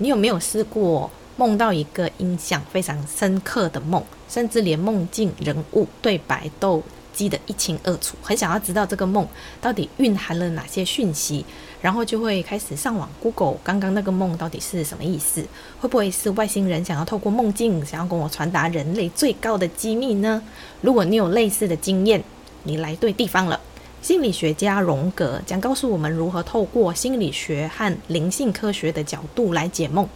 [0.00, 9.28] 你有没有试过梦到一个印象非常深刻的梦，甚至连梦境人物对白都记得一清二楚，很想要知道这个梦
[9.60, 11.44] 到底蕴含了哪些讯息，
[11.82, 15.44] 然后就会开始上网 Google 刚刚那个梦到底是什么意思？
[15.80, 20.42] 会不会是外星人想要透过梦境，想要跟我传达人类最高的机密呢？
[20.80, 22.24] 如果你有类似的经验，
[22.62, 23.60] 你来对地方了。
[24.02, 30.08] 心理学家荣格将告诉我们如何透过心理学和灵性科学的角度来解梦，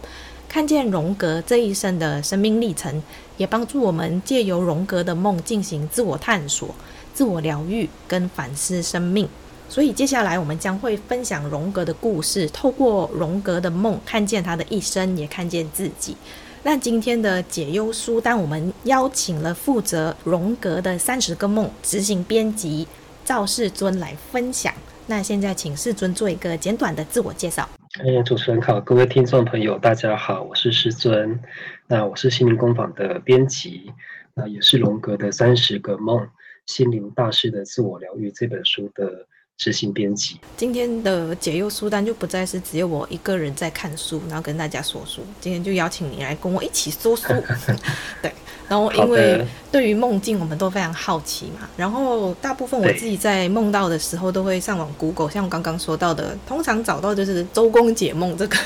[0.49, 3.03] 看见荣格这一生的生命历程，
[3.37, 6.73] 也帮助我们借由荣格的梦进行自我探索、
[7.13, 9.29] 自我疗愈跟反思生命。
[9.69, 16.17] 所以接下来我们将会分享荣格的故事，透过荣格的梦看见他的一生，也看见自己。
[16.63, 22.87] 那今天的解忧书单，我们邀请了负责荣格的三十个梦执行编辑。
[23.25, 24.71] 赵世尊来分享。
[25.07, 27.67] 那现在请世尊做一个简短的自我介绍。
[27.99, 31.39] 哎，主持人好，各位听众朋友，大家好，我是世尊。
[31.87, 33.91] 那我是心灵工坊的编辑，
[34.33, 36.27] 那也是荣格的三十个梦，
[36.67, 39.25] 心灵大师的自我疗愈这本书的
[39.57, 40.39] 执行编辑。
[40.57, 45.21] 今天的解忧书单就不再是只有我一个人在看书，然后跟大家说书。
[45.39, 47.33] 今天就邀请你来跟我一起说书。
[48.21, 48.31] 对。
[48.67, 51.69] 然后，因为对于梦境，我们都非常好奇嘛。
[51.77, 58.57] 然后，大部分我自己在梦到的时候，都会上网 Google，像我刚刚说到的，通常找到就是周公解梦这个。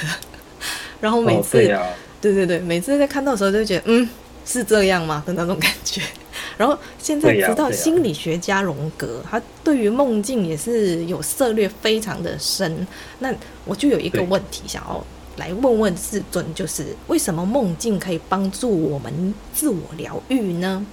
[1.01, 1.57] 然后每次，
[2.21, 4.09] 对对对，每次在看到的时候，就觉得嗯，
[4.45, 6.01] 是这样吗的那种感觉。
[6.57, 12.87] 然后现在知道心理学家荣格，他对于梦境也是有涉猎非常的深。
[13.19, 13.33] 那
[13.65, 15.05] 我就有一个问题想要。
[15.39, 20.85] 来问问世尊，就是为什么梦境可以帮助我们自我疗愈呢？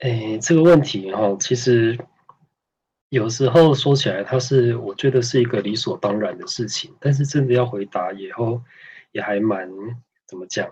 [0.00, 1.96] 诶，这个问题哈，其实
[3.08, 8.60] 有时候说起来，它是我觉得是一个理所当然的事情，但是真的要回答以后，
[9.12, 9.70] 也还蛮
[10.26, 10.68] 怎么讲？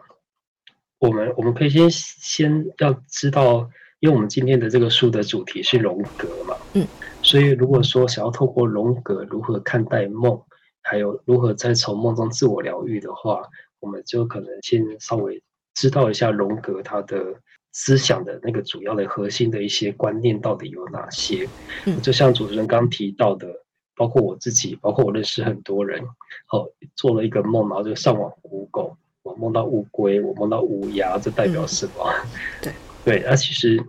[0.99, 6.87] 我们我们可以先先要知道，因为我们今天的这个书的主题是荣格嘛，嗯，
[7.23, 10.43] 所以如果说想要透过荣格如何看待梦。
[10.89, 13.43] 还有如何在从梦中自我疗愈的话，
[13.81, 15.43] 我们就可能先稍微
[15.75, 17.19] 知道一下荣格他的
[17.73, 21.49] 思想的那个主要的核心的一些观念到底有哪些。
[21.87, 23.49] 嗯，就像主持人刚提到的，
[23.97, 26.01] 包括我自己，包括我认识很多人，
[26.53, 32.05] 哦，做了一个梦，然后就上网 Google，我梦到乌龟，我梦到乌鸦，这代表什么？
[32.23, 32.29] 嗯、
[32.63, 32.73] 对
[33.05, 33.85] 对，那、啊、其实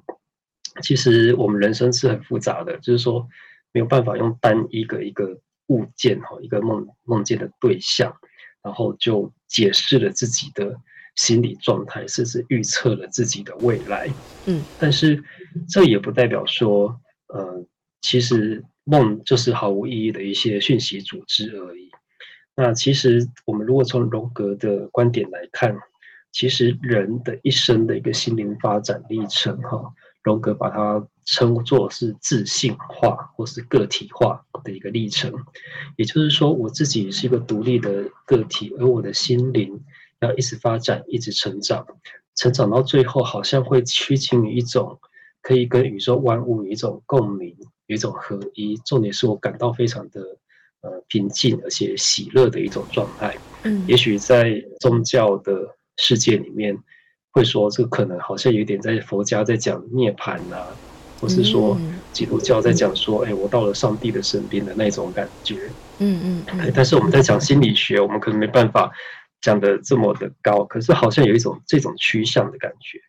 [0.81, 3.27] 其实我们人生是很复杂的，就是说
[3.71, 5.37] 没有办法用单一个一个。
[5.67, 8.15] 物件哈，一个梦梦见的对象，
[8.63, 10.75] 然后就解释了自己的
[11.15, 14.09] 心理状态，甚至预测了自己的未来。
[14.45, 15.23] 嗯，但是
[15.67, 17.65] 这也不代表说，呃，
[18.01, 21.89] 其实梦就是毫无意义的一些讯息组织而已。
[22.55, 25.77] 那其实我们如果从荣格的观点来看，
[26.31, 29.93] 其实人的一生的一个心灵发展历程，哈。
[30.27, 35.31] 荣格把它称作是自信化或是个体化的一个历程，
[35.95, 39.81] 也就是说，我自己是一个独立的个体，而我的心灵
[40.19, 41.85] 要一直发展，一直成长，
[42.35, 44.99] 成长到最后，好像会趋近于一种
[45.41, 47.55] 可以跟宇宙万物有一种共鸣，
[47.85, 48.75] 有一种合一。
[48.85, 50.21] 重点是我感到非常的
[50.81, 53.37] 呃平静而且喜乐的一种状态。
[53.63, 56.77] 嗯，也许在宗教的世界里面。
[57.37, 60.67] 会说这个可能好像有点在佛家在讲涅槃呐、啊，
[61.21, 61.79] 或是说
[62.11, 65.69] 基督教在讲说，哎，我到了上帝的身边的那种感觉。
[65.99, 66.71] 嗯嗯，嗯。
[66.75, 68.91] 但是我们在讲心理学，我们可能没办法
[69.39, 72.99] 讲的这么的高，可是好像有一种这种趋向的感觉。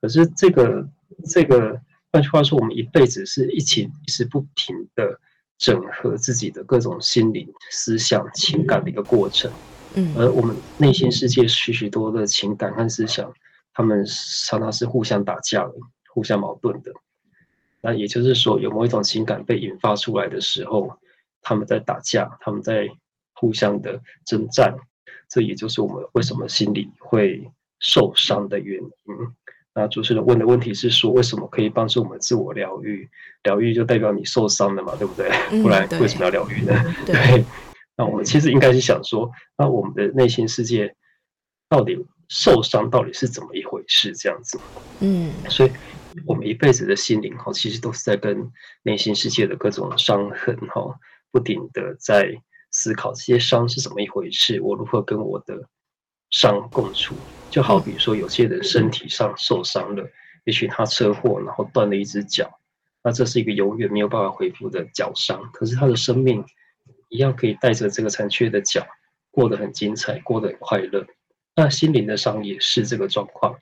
[0.00, 0.88] 可是这个
[1.28, 1.80] 这个，
[2.12, 5.18] 换句话说，我们一辈子是一起一直不停的
[5.58, 9.50] 整合自己的各种心灵、思想、情感的一个过程。
[9.94, 10.12] 嗯。
[10.16, 13.32] 而我们内心世界许许多多的情感和思想。
[13.72, 14.04] 他们
[14.46, 15.74] 常常是互相打架的，
[16.08, 16.92] 互相矛盾的。
[17.82, 20.98] 那也就是说，有某一种情感被引发出来的时候，
[21.40, 22.88] 他们在打架，他们在
[23.32, 24.76] 互相的征战。
[25.28, 28.90] 这也就是我们为什么心里会受伤的原因。
[29.72, 33.08] 那主持人问的问题是说，为什么可以帮助我们自我疗愈？
[33.44, 35.30] 疗愈就代表你受伤了嘛，对不对？
[35.62, 36.74] 不然为什么要疗愈呢？
[37.06, 37.44] 对。
[37.96, 40.94] 那我们其实应该是想说，那我们的内心世界
[41.68, 44.14] 到底受伤到底是怎么一回事？
[44.16, 44.58] 这样子，
[45.00, 45.70] 嗯，所以
[46.24, 48.50] 我们一辈子的心灵哈，其实都是在跟
[48.82, 50.98] 内心世界的各种伤痕哈，
[51.30, 52.34] 不停的在
[52.70, 55.68] 思考这些伤是怎么一回事，我如何跟我的
[56.30, 57.14] 伤共处？
[57.50, 60.08] 就好比说，有些人身体上受伤了，
[60.44, 62.48] 也许他车祸然后断了一只脚，
[63.02, 66.42] 那这是一个永远没有办法恢复的脚伤，可是他的生命。
[67.12, 68.86] 一样可以带着这个残缺的脚，
[69.32, 71.04] 过得很精彩，过得很快乐。
[71.60, 73.54] 那心灵的伤也是这个状况，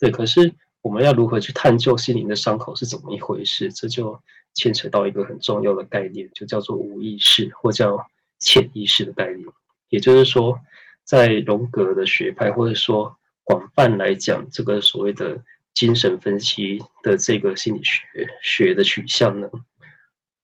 [0.00, 0.10] 对。
[0.10, 0.52] 可是
[0.82, 3.70] 我们要如何去探究心灵的伤口是怎么一回事？
[3.70, 4.20] 这就
[4.52, 8.04] 牵扯到一个很重要的概念，就叫做无意识或叫
[8.40, 9.46] 潜意识的概念。
[9.90, 10.58] 也就是说，
[11.04, 15.40] 在荣格的学派，或者说广泛来讲，这个所谓的
[15.72, 19.48] 精神分析的这个心理学学的取向呢，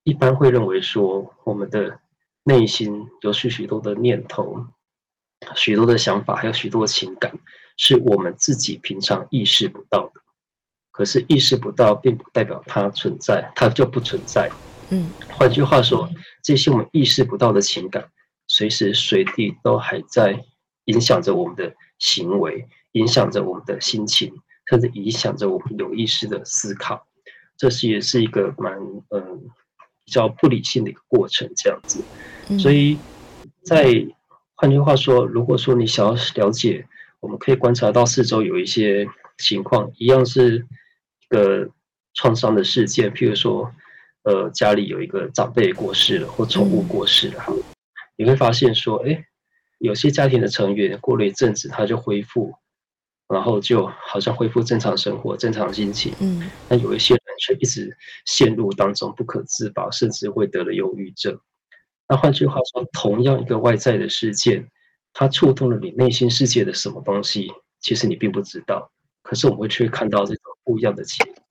[0.05, 1.99] 一般会认为说我们的。
[2.45, 4.67] 内心有许许多的念头、
[5.55, 7.33] 许多的想法，还有许多的情感，
[7.77, 10.21] 是我们自己平常意识不到的。
[10.91, 14.51] 可是意识不到，并不代表它存在，它就不存在。
[14.91, 16.09] 嗯，换句话说，
[16.43, 18.11] 这些我们意识不到的情感，
[18.47, 20.45] 随时随地都还在
[20.87, 24.33] 影响着我们的行为，影响着我们的心情，
[24.71, 27.07] 甚至影响着我们有意识的思考。
[27.57, 28.75] 这是也是一个蛮
[29.11, 29.51] 嗯。
[30.05, 32.03] 比较不理性的一个过程，这样子，
[32.59, 32.99] 所以
[33.65, 34.05] 在
[34.63, 36.87] 换句话说，如果说你想要了解，
[37.19, 39.05] 我们可以观察到四周有一些
[39.39, 41.69] 情况，一样是一个
[42.15, 43.69] 创伤的事件，譬如说，
[44.23, 47.53] 呃，家里有一个长辈过世了，或宠物过世了，哈，
[48.17, 49.25] 你会发现说，哎，
[49.81, 52.55] 有些家庭的成员过了一阵子，他就恢复。
[53.29, 61.37] 然后就好像恢复正常生活、正常心情，嗯，那有一些人却一直陷入当中不可自拔，甚至会得了忧郁症。
[62.09, 64.69] 那换句话说，同样一个外在的事件，
[65.13, 67.51] 它触动了你内心世界的什么东西，
[67.81, 68.91] 其实你并不知道。
[69.23, 71.47] 可是我们会去看到这种不一样的情况。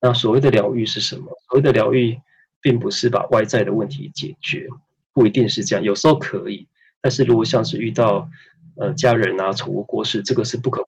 [0.00, 1.24] 那所谓的疗愈是什么？
[1.48, 2.18] 所谓的疗愈，
[2.60, 4.68] 并不是把外在的问题解决，
[5.12, 6.68] 不一定是这样，有时候可以。
[7.00, 8.28] 但是如果像是遇到
[8.76, 10.86] 呃家人啊、宠物过世，这个是不可。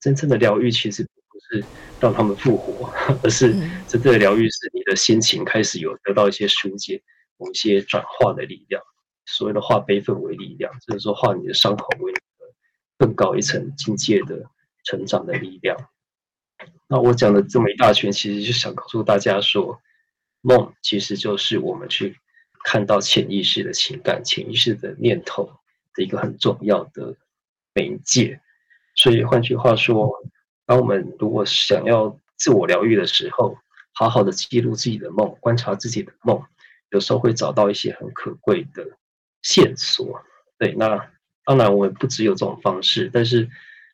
[0.00, 1.64] 真正的疗愈其实不是
[1.98, 2.88] 让他们复活，
[3.20, 3.52] 而是
[3.88, 7.02] 真正的疗愈是你的心情开始有得到一些疏解，
[7.38, 8.82] 某些转化的力量。
[9.24, 12.12] 所谓的化悲愤为力量，就是说化你的伤口为
[12.96, 14.50] 更高一层境界的
[14.84, 15.76] 成长的力量。
[16.88, 19.78] 那我讲的这么一大圈，其实就想告诉大家说，
[20.40, 22.16] 梦其实就是我们去
[22.64, 25.52] 看到潜意识的情感、潜意识的念头
[25.94, 27.14] 的一个很重要的
[27.74, 28.40] 媒介。
[28.96, 30.10] 所以换句话说，
[30.64, 33.58] 当我们如果想要自我疗愈的时候，
[33.92, 36.42] 好好的记录自己的梦，观察自己的梦，
[36.90, 38.84] 有时候会找到一些很可贵的
[39.42, 40.20] 线索。
[40.58, 41.10] 对，那
[41.44, 43.48] 当然我们不只有这种方式，但是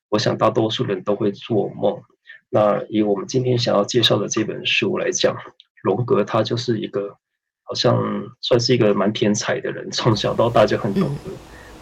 [0.08, 2.02] 我想大多数人都会做梦。
[2.50, 5.36] 那以我们今天想要介绍的这本书来讲，
[5.82, 7.16] 荣格他就是一个
[7.62, 8.00] 好像
[8.40, 11.30] 算是一个蛮天才的人，从小到大就很懂得。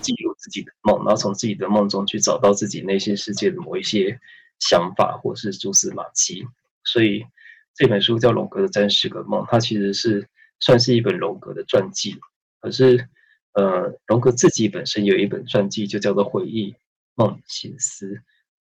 [0.00, 4.18] 记录自己的梦，然后从自己的梦中去找到自己内心世界的某一些
[4.58, 6.44] 想法或是蛛丝马迹。
[6.82, 7.24] 所以
[7.76, 10.26] 这本书叫《荣格的真实个梦》，它其实是
[10.64, 12.16] 算是一本荣格的传记。
[12.60, 13.08] 可是，
[13.54, 16.74] 呃，荣格自己本身有一本传记，就叫做《回忆
[17.16, 18.06] 梦心思》。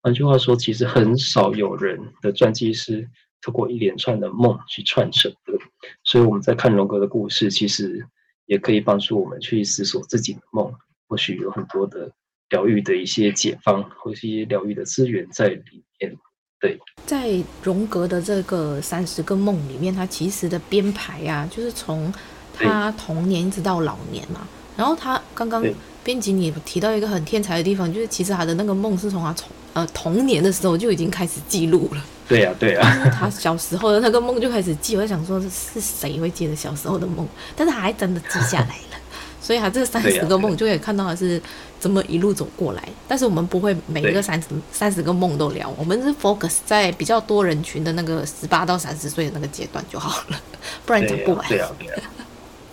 [0.01, 3.07] 换句话说，其实很少有人的传记是
[3.41, 5.53] 透过一连串的梦去串成的。
[6.03, 8.05] 所以我们在看荣格的故事，其实
[8.47, 10.73] 也可以帮助我们去思索自己的梦。
[11.07, 12.11] 或许有很多的
[12.49, 16.17] 疗愈的一些解方，或是一些疗愈的资源在里面。
[16.61, 22.13] 对，在荣格的这个三十个梦里面，他其实的编排啊，就是从
[22.55, 24.47] 他童年一直到老年嘛。
[24.77, 25.65] 然后他刚刚
[26.03, 32.05] 编辑你提到一个很天才的地方，就是其实他的那个梦是从他从呃童年的时候就已经开始记录了。
[32.27, 33.09] 对呀、啊，对呀、啊。
[33.09, 37.27] 他小时候的那个梦就开始记，我想说是谁会记得小时候的梦？
[37.55, 38.97] 但是他还真的记下来了。
[39.51, 41.41] 所以他这三十个梦就可以看到他是
[41.77, 50.39] 怎么一路走过来，但是我们不会每一个三十三十个梦都聊，我们是 focus 在比较多人群的那个十八到三十岁的那个阶段就好了，
[50.85, 51.45] 不然讲不完。
[51.49, 51.93] 对呀，对呀，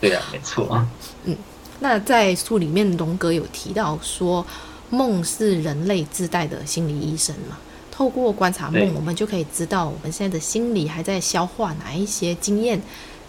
[0.01, 0.87] 对呀，没错。
[1.25, 1.37] 嗯，
[1.81, 4.47] 那在书里面，荣格有提到说，
[4.89, 7.59] 梦是人类自带的心理医生嘛？
[7.91, 12.81] 透过观察梦，我们就可以知道我们现在的心理还在消化哪一些经验。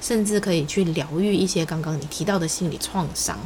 [0.01, 3.37] 甚至可以去疗愈一些刚刚你提到的心理创伤。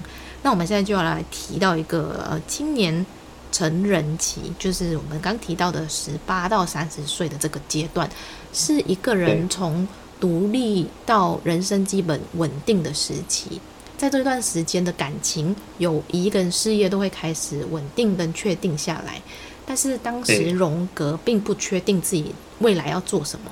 [0.41, 3.05] 那我们现在就要来提到一个呃，青年
[3.51, 8.09] 成人期，就是我们刚提到的十八到三十岁的这个阶段，
[8.51, 9.87] 是一个人从
[10.19, 13.61] 独立到人生基本稳定的时期。
[13.95, 19.21] 在这段时间的感情、友谊跟事业都会开始稳定跟确定下来。
[19.65, 23.51] 但是当时荣格并不确定自己未来要做什么，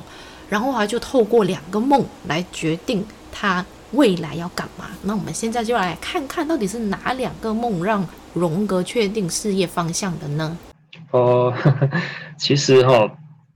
[0.52, 4.90] 然后他就透过两个梦来决定他未来要干嘛。
[5.04, 10.58] 那我们现在就来看看到底是哪两个梦让荣格确定事业方向的呢？
[11.12, 11.54] 哦，
[12.38, 13.12] 其实哈、哦，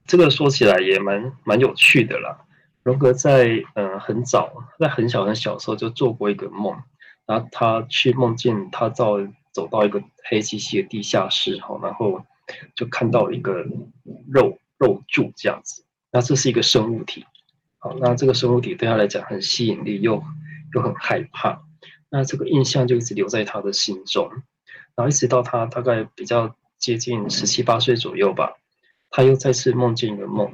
[0.06, 2.38] 这个说起来也蛮蛮有趣的啦。
[2.82, 4.50] 荣格在嗯、呃、很早，
[4.80, 6.74] 在很小很小的时候就做过一个梦，
[7.26, 9.18] 然后他去梦见他到
[9.52, 12.24] 走到一个黑漆漆的地下室哈，然后。
[12.76, 13.66] 就看到一个
[14.30, 17.24] 肉肉柱这样子，那这是一个生物体，
[17.78, 20.22] 好，那这个生物体对他来讲很吸引力，又
[20.74, 21.62] 又很害怕，
[22.08, 24.30] 那这个印象就一直留在他的心中，
[24.94, 28.54] 然后一直到他大概比较接近十七八岁左右吧，
[29.10, 30.50] 他又再次梦见一个梦，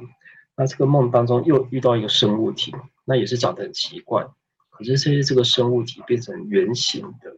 [0.55, 4.25] 那这个梦当中又遇到一个生物体，那也是长得很奇怪，
[4.69, 7.29] 可是这些这个生物体变成圆形的，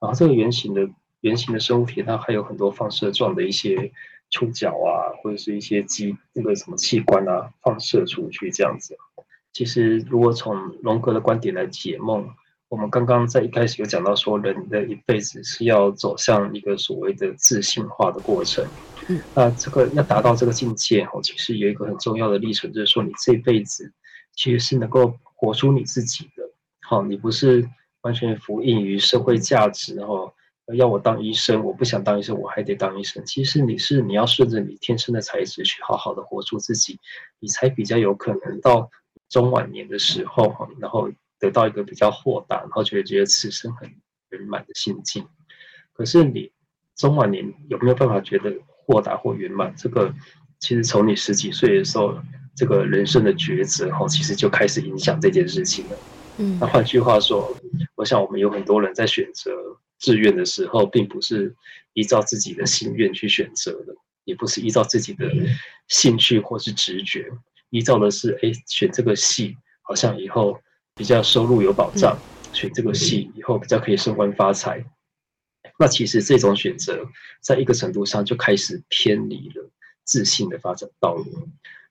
[0.00, 0.88] 然后这个圆形的。
[1.22, 3.92] 圆形的生物体，它还有很多放射状的一些
[4.32, 8.96] 触角啊，或者是一些机那个什么器官啊，放射出去这样子。
[9.52, 12.26] 其实，如果从荣格的观点来解梦，
[12.68, 18.66] 我们刚刚在一开始有讲到说，人的一辈子是要走向一个所谓的自信化的过程。
[19.08, 23.92] 嗯，那这个要达到这个境界哦，其实有一个很重要的历程，就是说你这辈子
[24.34, 26.42] 其实是能够活出你自己的。
[26.80, 27.68] 好，你不是
[28.00, 30.32] 完全服膺于社会价值，然后。
[30.76, 33.22] 要我当医生，我不想当医生，我还得当医生。
[33.26, 36.98] 其实你是你要顺着你天生的材质去好好的活出自己，
[37.40, 38.88] 你才比较有可能到
[39.28, 43.92] 中晚年的时候，然后得到一个比较豁达，然后觉得觉得此生很
[44.30, 45.26] 圆满的心境。
[45.92, 46.52] 可是你
[46.96, 49.74] 中晚年有没有办法觉得豁达或圆满？
[49.76, 50.14] 这个
[50.60, 52.16] 其实从你十几岁的时候，
[52.54, 55.96] 这个人生的抉择哈，其实就开始影响这件事情了。
[56.38, 57.52] 嗯，那换句话说，
[57.96, 59.50] 我想我们有很多人在选择。
[60.02, 61.54] 志愿的时候，并不是
[61.92, 63.94] 依照自己的心愿去选择的，
[64.24, 65.30] 也不是依照自己的
[65.86, 67.30] 兴趣或是直觉，
[67.70, 70.60] 依照的是，哎，选这个系好像以后
[70.96, 72.18] 比较收入有保障，
[72.52, 74.84] 选这个系以后比较可以升官发财。
[75.78, 77.06] 那其实这种选择，
[77.40, 79.70] 在一个程度上就开始偏离了
[80.02, 81.48] 自信的发展道路。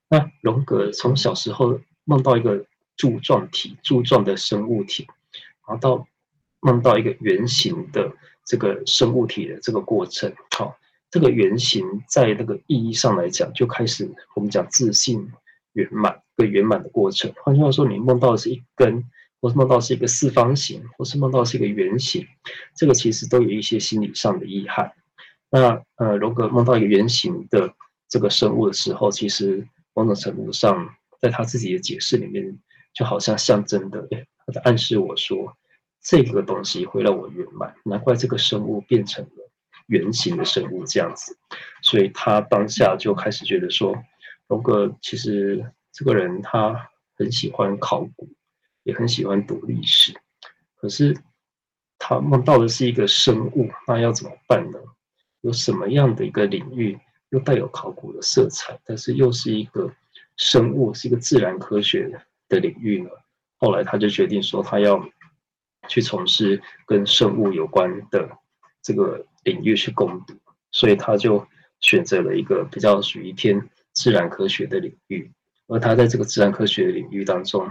[0.10, 2.66] 那荣格从小时候梦到一个
[2.98, 5.08] 柱状体、柱状的生物体，
[5.66, 6.08] 然后到。
[6.62, 8.12] 梦到一个圆形的
[8.46, 10.78] 这个生物体的这个过程，好，
[11.10, 15.28] 这个圆形在那个意义上来讲，就开始我们讲自信
[15.74, 17.32] 圆满，一个圆满的过程。
[17.44, 19.04] 换句话说，你梦到的是一根，
[19.42, 22.26] 或是梦到是一个四方形，或是梦到是一个圆形，
[22.76, 24.92] 这个其实都有一些心理上的遗憾。
[25.50, 27.74] 那呃，荣格梦到一个圆形的
[28.08, 30.88] 这个生物的时候，其实某种程度上，
[31.20, 32.58] 在他自己的解释里面，
[32.94, 34.08] 就好像象征的，
[34.46, 35.58] 他在暗示我说。
[36.04, 39.52] 这个东西会让我圆满，难怪这个生物变成了
[39.86, 41.38] 圆形的生物这样子，
[41.84, 43.96] 所以他当下就开始觉得说，
[44.48, 48.28] 龙哥其实这个人他很喜欢考古，
[48.82, 50.12] 也很喜欢读历史，
[50.76, 51.16] 可是
[52.00, 54.80] 他梦到的是一个生物，那要怎么办呢？
[55.42, 56.98] 有什么样的一个领域
[57.30, 59.94] 又带有考古的色彩，但是又是一个
[60.36, 62.10] 生物，是一个自然科学
[62.50, 63.10] 的领域呢？
[63.60, 65.00] 后来他就决定说，他要。
[65.88, 68.30] 去从事跟生物有关的
[68.82, 70.34] 这个领域去攻读，
[70.72, 71.46] 所以他就
[71.80, 75.32] 选择了一个比较属于偏自然科学的领域。
[75.68, 77.70] 而他在这个自然科学领域当中，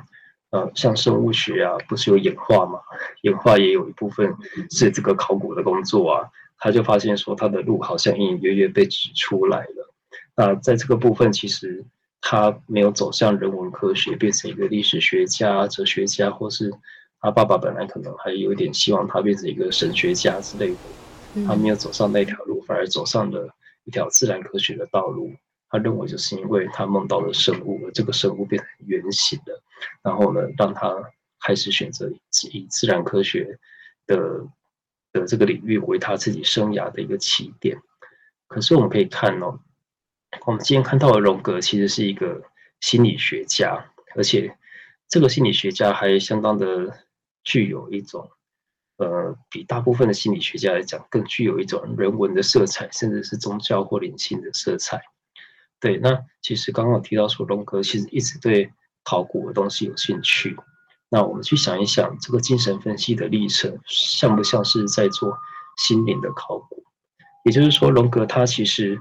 [0.50, 2.80] 呃，像生物学啊，不是有演化嘛？
[3.22, 4.34] 演化也有一部分
[4.70, 6.28] 是这个考古的工作啊。
[6.58, 9.94] 他就发现说，他的路好像隐隐约约被指出来了。
[10.34, 11.84] 那在这个部分，其实
[12.20, 16.72] 他没有走向人文科学，变成一个历史学家、哲学家，或是。
[17.20, 25.30] 他爸爸本来可能还有一点希望他变成一个神学家之类的，他没有走上那条路，反而走上了一条自然科学的道路。
[25.68, 29.62] 他认为就是因为他梦到了生物，这个生物变成圆形的，
[30.02, 30.96] 然后呢，让他
[31.40, 32.10] 开始选择
[32.50, 33.58] 以自然科学
[34.06, 34.46] 的
[35.12, 37.78] 的这个领域为他自己生涯的一个起点。
[38.48, 39.60] 可是我们可以看哦，
[40.46, 42.42] 我们今天看到的荣格其实是一个
[42.80, 43.84] 心理学家，
[44.16, 44.56] 而且
[45.06, 46.96] 这个心理学家还相当的。
[47.44, 48.30] 具有一种，
[48.98, 55.00] 呃，比大部分的心理学家来讲，更具有一种人文的色彩，甚至是宗教或灵性的色彩。
[55.80, 58.70] 对，那其实刚刚我提到说，荣格其实一直对
[59.02, 60.56] 考古的东西有兴趣。
[61.08, 65.36] 那我们去想一想，这个精神分析的历程，像不像是在做
[65.78, 66.84] 心灵的考古？
[67.44, 69.00] 也就是说，荣格他其实，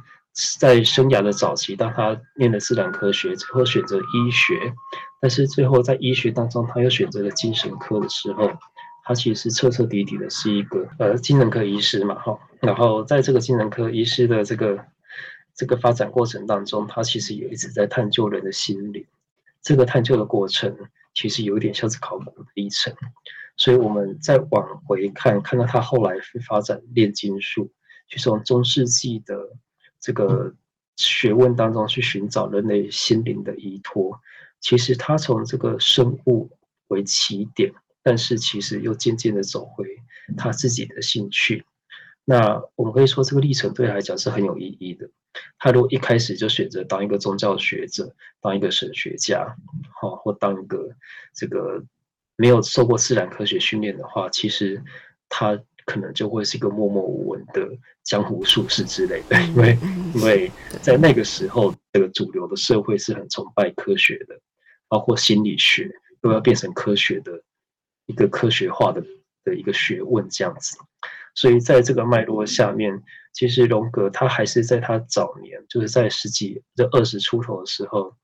[0.59, 4.73] 在生涯的早期，当他念了自然科学之后，选择医学。
[5.21, 8.49] 但是最后，在医学当中，他又选择了精神科的时候，
[9.03, 12.39] 他其实彻彻底底的是一个呃精神科医师嘛，哈。
[12.61, 14.85] 然后在这个精神科医师的这个
[15.53, 19.05] 这个发展过程当中，他其实也一直在探究人的心灵。
[19.61, 20.73] 这个探究的过程
[21.13, 22.93] 其实有点像是考古的历程。
[23.57, 27.69] 所以我们再往回看，看到他后来去发展炼金术，
[28.07, 29.35] 去从中世纪的
[29.99, 30.53] 这个
[30.97, 34.19] 学问当中去寻找人类心灵的依托。
[34.59, 36.49] 其实他从这个生物
[36.87, 39.85] 为起点，但是其实又渐渐的走回
[40.37, 41.65] 他自己的兴趣。
[42.25, 45.09] 那我们可以说，这个历程对他来讲是很有意义的。
[45.57, 49.55] 他如果一开始就选择当一个宗教学者，当一个神学家，
[50.01, 50.89] 好，或当一个
[51.33, 51.83] 这个。
[52.41, 54.81] 没有受过自然科学训练的话，其实
[55.27, 57.67] 他可能就会是一个默默无闻的
[58.03, 59.77] 江湖术士之类的，因为
[60.13, 60.51] 因为
[60.83, 64.39] 在那个时候，这个主流的社会是很崇拜科学的，
[64.87, 65.89] 包括心理学
[66.21, 67.41] 都要变成科学的
[68.05, 69.03] 一个科学化的
[69.43, 70.77] 的一个学问这样子。
[71.33, 73.01] 所以在这个脉络下面，
[73.33, 78.15] 其实荣格他还是在他早年，就是在十几这二十出头的时候。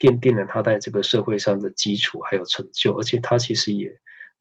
[0.00, 3.90] 奠定了他在这个社会上的基础还有成就，而且他其实也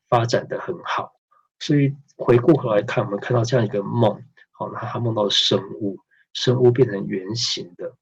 [0.07, 1.11] 发展的很好。
[1.57, 4.21] 所以回过头来看，我们看到这样一个梦，
[4.51, 5.97] 好，那他梦到生物，
[6.33, 7.95] 生物变成圆形的，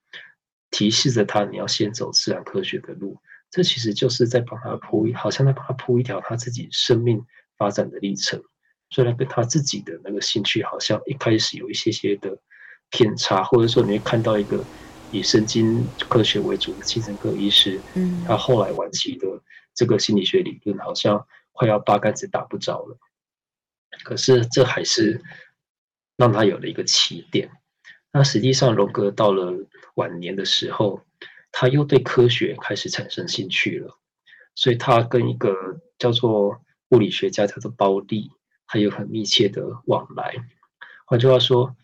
[0.72, 3.18] 提示着他你要先走自然科学的路。
[3.52, 7.24] 这其实就是在帮他铺，好像在帮他铺一条他自己生命
[7.58, 8.42] 发展的历程。
[8.90, 12.38] 虽然跟他自己的那个兴趣好像一开始有一些些的
[12.90, 14.64] 偏差，或者说你会看到一个。
[15.12, 19.28] 以神经科学为主的精神科医师，嗯，他后来晚期的
[19.74, 22.98] 这个心理学理论好像快要八竿子打不着了。
[24.04, 25.22] 可是这还是
[26.18, 27.50] 让他有了一个起点。
[28.12, 29.54] 那实际上，荣格到了
[29.96, 31.02] 晚年的时候，
[31.52, 33.98] 他又对科学开始产生兴趣了，
[34.56, 38.32] 所以他跟一个叫做物理学家叫做鲍利，
[38.66, 40.36] 还有很密切的往来。
[41.06, 41.76] 换句话说。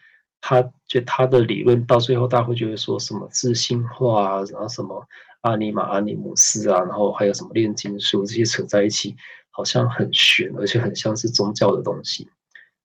[0.44, 5.08] 他就他的理论到最后，大家会觉得说什么自性化啊，然后什么
[5.42, 9.16] 阿尼玛、阿尼姆斯啊，然后还有什么炼金术这些扯在一起，
[9.52, 12.28] 好像很玄，而且很像是宗教的东西。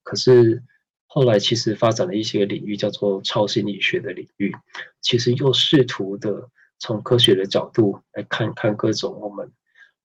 [0.03, 0.61] 可是
[1.07, 4.55] 后来其实发展了一些领域，叫做超心理学的领域，
[5.01, 9.51] 其实又试图的从科学的角度来看看各种我们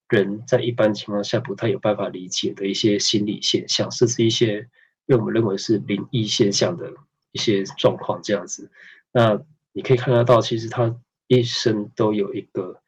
[0.09, 4.67] 人在一般情况下不太有办法理解的一些心理现象，甚至一些
[5.05, 6.91] 被我们认为是灵异现象的。
[7.35, 8.69] 一些状况这样子，
[9.11, 10.95] 那你可以看得到，其实他
[11.25, 12.79] 一生都有一个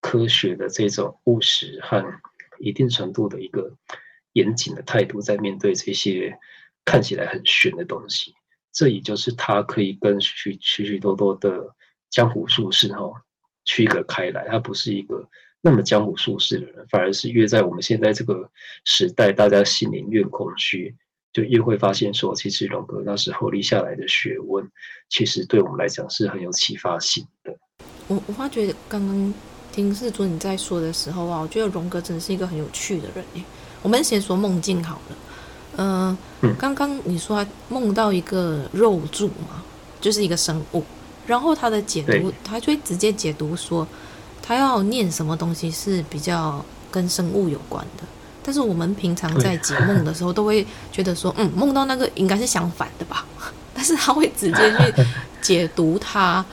[0.00, 2.00] 科学的这种务实和
[2.60, 3.74] 一定程度的一个
[4.34, 6.38] 严谨的态度，在面对这些
[6.84, 8.34] 看起来很玄的东西。
[8.72, 11.74] 这也就是他可以跟许许许多多的
[12.08, 13.10] 江湖术士哈
[13.64, 15.28] 区隔开来，他不是一个
[15.60, 18.48] 那么江湖术士的人，反而是越在我们现在这个
[18.84, 20.94] 时代，大家心灵越空虚。
[21.32, 24.68] 就越会发现说，其实荣格那时候立下来的学问，
[25.08, 27.56] 其实对我们来讲是很有启发性的。
[28.08, 29.34] 我我发觉刚刚
[29.72, 33.24] 听世尊你在说的时候啊，我觉得荣格真的是一个很有趣的人。
[33.82, 35.16] 我们先说梦境好了，
[35.76, 39.62] 呃、嗯，刚刚你说他梦到一个肉柱嘛，
[40.00, 40.84] 就是一个生物，
[41.26, 43.86] 然后他的解读，他就会直接解读说，
[44.42, 48.04] 他要念什么东西是比较跟生物有关的。
[48.42, 53.24] 但是我们平常在解梦的时候，都会觉得说，嗯，梦到那个应该是相反的吧？
[53.72, 55.04] 但是他会直接去
[55.40, 56.44] 解读它，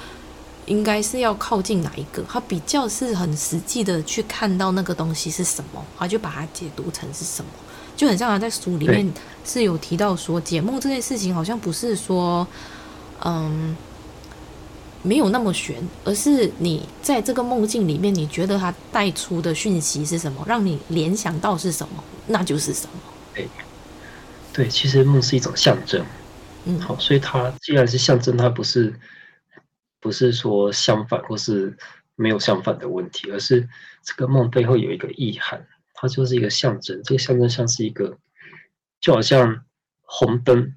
[0.67, 2.23] 应该是要靠近哪一个？
[2.29, 7.49] 他比较是很实际的去看到那个东西是什么，他就把它解读成是什么，
[7.95, 9.11] 就很像他在书里面
[9.43, 12.47] 是有提到说，解梦这件事情好像不是说，
[13.25, 13.75] 嗯。
[15.03, 22.99] 没有那么悬，而是你在这个梦境里面，你觉得它带出的讯息是什么，让你联想到是什么，那就是什么。
[23.33, 23.47] 对，
[24.51, 26.03] 对，其实梦是一种象征，
[26.65, 28.93] 嗯，好，所以它既然是象征，它不是
[29.99, 31.77] 不是说相反或是
[32.15, 33.67] 没有相反的问题，而是
[34.03, 37.01] 这个梦背后有一个意涵，它就是一个象征。
[37.03, 38.17] 这个象征像是一个，
[38.99, 39.65] 就好像
[40.01, 40.73] 红灯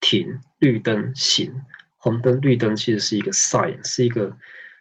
[0.00, 1.54] 停，绿灯行。
[1.96, 4.36] 红灯、绿灯其实是一个 sign，是一个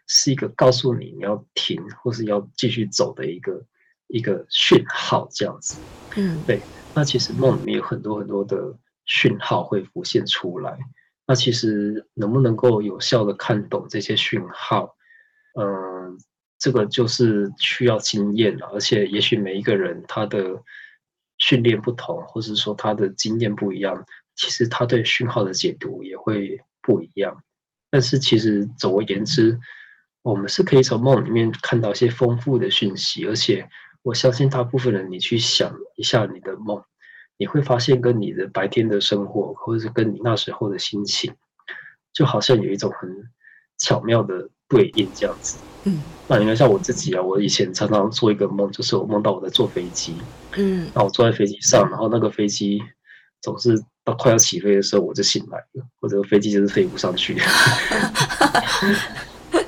[0.07, 3.63] 是一个告诉你你要停或是要继续走的一个
[4.07, 5.79] 一个讯号，这样子。
[6.15, 6.59] 嗯，对。
[6.95, 10.79] 那其实梦里面有很多很多的讯号会浮现出来。
[11.31, 14.97] 那其实能不能够有效的看懂这些讯号，
[15.57, 16.19] 嗯、
[16.59, 18.67] 这个就是需要经验了。
[18.73, 20.61] 而且也许每一个人他的
[21.37, 24.03] 训练不同，或者说他的经验不一样，
[24.35, 26.59] 其实他对讯号的解读也会。
[26.83, 27.43] 不一样，
[27.91, 29.59] 但是其实总而言之，
[30.23, 33.69] 我们是可以从梦里面看到一些丰富的讯息，而且
[34.01, 36.83] 我相信大部分人，你去想一下你的梦，
[37.41, 41.33] 你会发现跟你的白天的生活，或者是跟你那时候的心情，
[42.13, 43.09] 就好像有一种很
[43.79, 45.57] 巧妙的对应这样子。
[45.85, 50.13] 嗯，那你看像我自己啊，我以前常常做一个梦，就是我梦到我在坐飞机，
[50.55, 52.79] 嗯，那我坐在飞机上，然后那个飞机
[53.41, 57.35] 总是到快要起飞的时候我就醒来了，或者飞机就是飞不上去。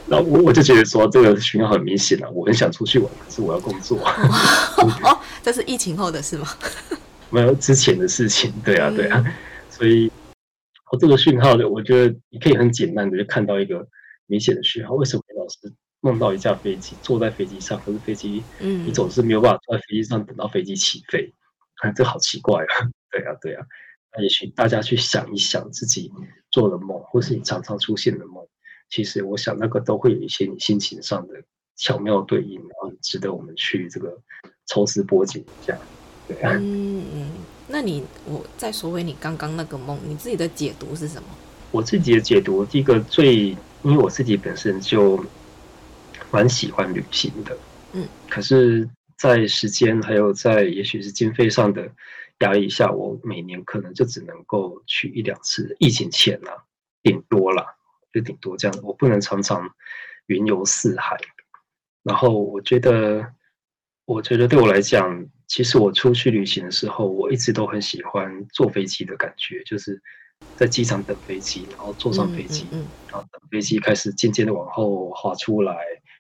[0.08, 3.98] 然后我我就觉得说这个讯号很明显了，我很想出去玩，可是我要工作。
[5.02, 6.48] 哦，这是疫情后的事吗？
[7.34, 9.26] 没有之前的事情，对啊，对啊，
[9.68, 10.12] 所以
[10.92, 13.88] 我这个讯号的，我觉得你可以很简单的就看到一个
[14.28, 14.94] 明显的讯号。
[14.94, 21.34] 为什么老师梦到一架飞机，坐在飞机上，可是飞机，嗯，你总是没有办法坐在飞机上等到飞机起飞，
[21.82, 22.86] 啊，这好奇怪啊！
[23.10, 23.66] 对啊，对啊，
[24.16, 26.12] 那也许大家去想一想自己
[26.52, 28.46] 做的梦，或是你常常出现的梦。
[28.90, 31.34] 其实我想，那个都会有一些你心情上的
[31.78, 34.16] 巧妙对应，然后值得我们去这个
[34.68, 35.76] 抽丝剥茧一下。
[36.26, 36.54] 对啊，
[37.68, 41.28] 那你我再说回你刚刚那个梦，你自己的解读是什么？
[41.72, 43.48] 我自己的解读，第一个最，
[43.82, 45.24] 因为我自己本身就
[46.32, 47.58] 蛮喜欢旅行的，
[47.94, 51.90] 嗯，可是，在时间还有在也许是经费上的
[52.40, 55.76] 压力下，我每年可能就只能够去一两次。
[55.80, 56.64] 疫情前啊，
[57.02, 57.78] 顶多了。
[58.14, 59.68] 就顶多这样，我不能常常
[60.28, 61.18] 云游四海。
[62.04, 63.26] 然后我觉得，
[64.06, 70.02] 我觉得对我来讲，其实我出去旅行的时候，我一直都很喜欢坐飞机的感觉，就是
[70.56, 72.66] 在机场等飞机，然后坐上飞机，
[73.08, 75.76] 然后等飞机开始渐渐的往后滑出来，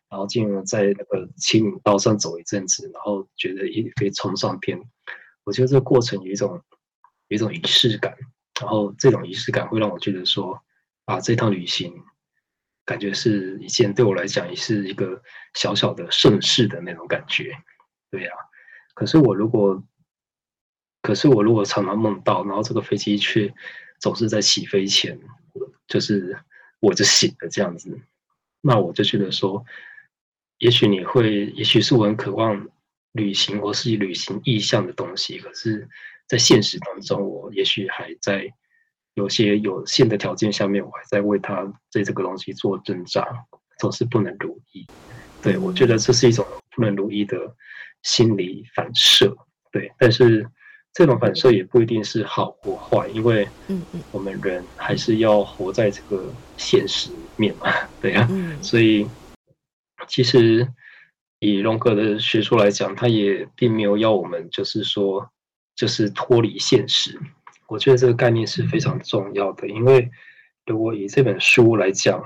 [0.10, 4.80] 然后进入在那个青云道上走一阵子，然后觉得也可以冲上天。
[5.44, 6.62] 我觉得这个过程有一种
[7.28, 8.16] 有一种仪式感，
[8.62, 10.62] 然后这种仪式感会让我觉得说。
[11.06, 11.94] 啊，这趟旅行
[12.86, 15.22] 感觉是一件对我来讲也是一个
[15.54, 17.54] 小小的盛世的那种感觉，
[18.10, 18.40] 对呀、啊。
[18.94, 19.84] 可是我如果，
[21.02, 23.54] 可是我如果常常梦到，然后这个飞机却
[24.00, 25.20] 总是在起飞前，
[25.88, 26.38] 就是
[26.80, 28.00] 我就醒了这样子，
[28.62, 29.66] 那我就觉得说，
[30.60, 32.68] 也许你会，也许是我很渴望
[33.12, 35.88] 旅行或是旅行意向的东西，可是，
[36.28, 38.54] 在现实当中，我也许还在。
[39.16, 43.24] 有些有限的条件下面，我还在为他对这个东西做挣扎，
[43.78, 44.88] 总是不能如意。
[45.40, 47.38] 对，我觉得这是一种不能如意的
[48.04, 49.36] 心理反射。
[49.72, 50.48] 对，但是
[50.94, 53.48] 这种反射也不一定是好或坏，因为
[54.12, 57.72] 我们人还是要活在这个现实面嘛。
[58.00, 58.30] 对呀，
[58.62, 59.08] 所以
[60.08, 60.68] 其实
[61.40, 65.28] 以荣格的学说来讲，他也并没有要我们就是说
[65.76, 67.20] 就是脱离现实。
[67.68, 70.12] 我觉得这个概念是非常重要的，因为
[70.68, 72.22] 如果以这本书来讲，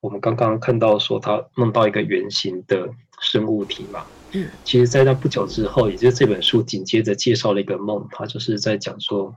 [0.00, 2.88] 我们刚刚看到说他梦到一个圆形的
[3.20, 4.21] 生物体嘛，嗯，
[4.64, 9.34] 其实，在那不久之后，也就是这本书紧接着介绍了一个梦，他就是在讲说，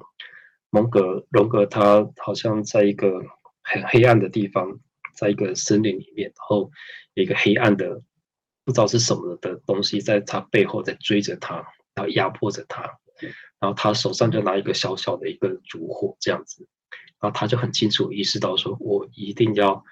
[0.69, 3.21] 蒙格荣格他好像在一个
[3.61, 4.79] 很黑暗的地方，
[5.15, 6.71] 在一个森林里面，然后
[7.13, 8.01] 一个黑暗的
[8.63, 11.55] 不知道是什么的东西在他背后在追着他，
[11.93, 12.83] 然后压迫着他。
[13.59, 16.67] 然后他手上就拿一个小小的一个烛火这样子，
[17.19, 19.83] 然后他就很清楚意识到说，我一定要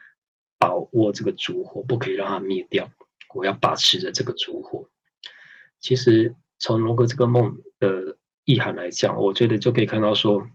[0.58, 2.90] 把握这个烛火，不可以让它灭掉，
[3.34, 4.90] 我要把持着这个烛火。
[5.84, 10.48] 其实从荣格这个梦的意涵来讲，我觉得就可以看到说，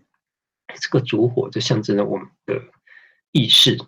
[0.80, 2.60] 这个烛火就象征了我们的
[3.30, 3.78] 意识，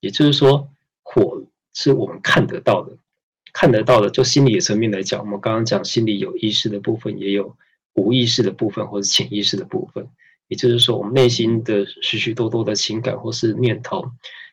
[0.00, 0.68] 也就是说，
[1.02, 2.96] 火是我们看得到的，
[3.52, 4.10] 看得到的。
[4.10, 7.56] 就心理的层面来讲，我们刚刚讲心理有意识的部分也有。
[7.96, 10.06] 无意识的部分，或是潜意识的部分，
[10.48, 14.04] 也就是说，我们内心的许许多多的情感或是念头，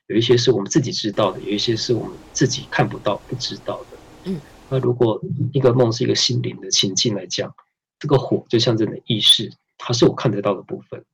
[0.08, 3.97] 有一些是我们自己知道的，有一些是我们自己看不到、不知道的。
[4.23, 4.39] 嗯，
[4.73, 7.53] 那如果一个梦是一个心灵的情境来讲，
[7.99, 11.05] 这个火就像这种意识，它是我看得到的部分，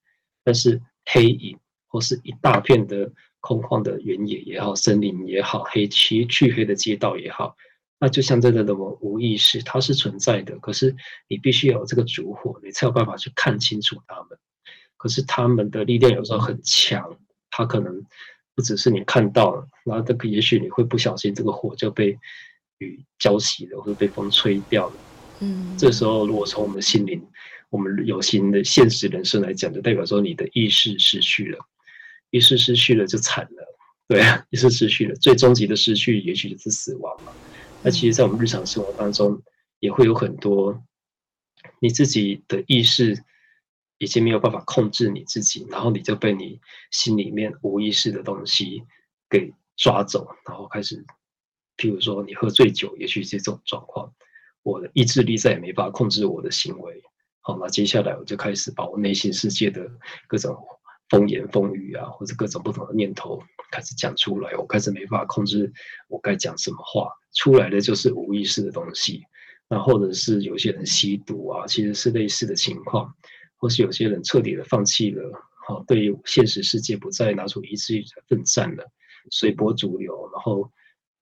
[0.46, 7.58] 但是黑影或是一大片的空旷的原野也好，森林也好，黑漆黢黑的街道也好。
[8.00, 10.96] 那就像这个的我无意识，它是存在的，可是
[11.28, 14.40] 你必须有这个烛火，你才有办法去看清楚它们。
[14.96, 17.18] 可是他们的力量有时候很强，
[17.52, 18.06] 它可能
[18.56, 22.18] 不只是你看到了，然后这个也许你会不小心这个火就被
[22.80, 24.94] 雨浇熄了，或者被风吹掉了。
[25.40, 27.26] 嗯，这时候如果从我们心灵、
[27.70, 31.60] 我们有形的现实人生来讲，就代表说你的意识失去了，
[32.32, 33.76] 意识失去了就惨了，
[34.08, 37.32] 对啊， 意识失去了，最终极的失去也许就是死亡嘛。
[37.84, 39.42] 那其实，在我们日常生活当中，
[39.80, 40.84] 也会有很多
[41.80, 43.24] 你自己的意识
[43.98, 46.60] 已经没有办法控制你自己，然后你就被你
[46.92, 48.84] 心里面无意识的东西
[49.30, 51.06] 给抓走，然后开始，
[51.80, 54.14] 譬如说你喝醉酒，也许是这种状况，
[54.64, 57.02] 我的意志力再也没法控制我的行为，
[57.40, 59.90] 好，那接下来我就开始把我内心世界的
[60.28, 60.58] 各种
[61.08, 64.54] 风言风语啊，或者各种不同的念头开始讲出来。
[64.58, 65.72] 我开始没法控制
[66.10, 69.24] 我该讲什么话，出来的就是无意识的东西。
[69.70, 73.14] 那或者是有些人吸毒啊，其实是类似的情况，
[73.56, 75.32] 或是有些人彻底的放弃了，
[75.66, 78.92] 好，对现实世界不再拿出意志力来奋战了，
[79.32, 80.70] 随波逐流，然后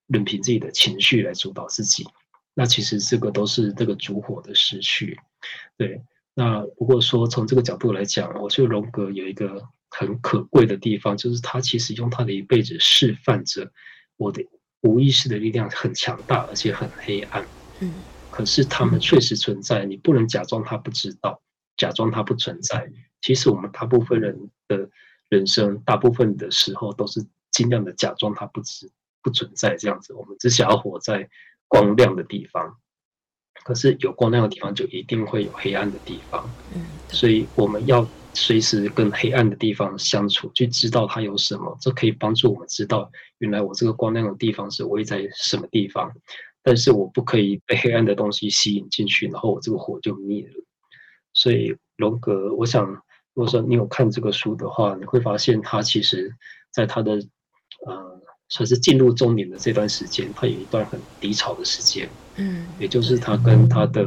[0.08, 2.06] 任凭自己的情绪来主导自己。
[2.54, 5.20] 那其实这个都是这个烛火的失去，
[5.78, 6.02] 对。
[6.34, 13.72] 那如果说从这个角度来讲，我觉得荣格有一个很可贵的地方，就是他其实用他的一辈子示范着
[14.18, 14.44] 我的
[14.82, 17.46] 无意识的力量很强大，而且很黑暗。
[17.80, 17.94] 嗯。
[18.30, 21.42] 可是他们确实存在，你不能假装他不知道，
[21.76, 22.92] 假装他不存在。
[23.22, 24.90] 其实我们大部分人的
[25.30, 28.92] 人生，大部分的时候都是尽量的假装他不知
[29.28, 30.14] 不存在这样子。
[30.14, 31.28] 我们只想要活在。
[31.70, 32.78] 光亮的地方，
[33.66, 36.50] 可是有光亮的地方就一定会有黑暗的地方。
[36.74, 46.10] 嗯，所以我们要随时跟黑暗的地方相处，去知道它有什么，这可以帮助我们知道，原来我这个光亮的地方是位在什么地方。
[46.64, 50.64] 但是我不可以被黑暗的东西吸引进去，然后我这个火就灭了。
[51.34, 52.90] 所以荣格，我想，
[53.34, 56.34] 如果说你有看这个书的话，你会发现他其实
[56.72, 57.20] 在他的，
[57.86, 58.17] 呃。
[58.50, 64.06] 算是进入中年的这段时间，他有一段很低潮的时间，嗯，也就是他跟他的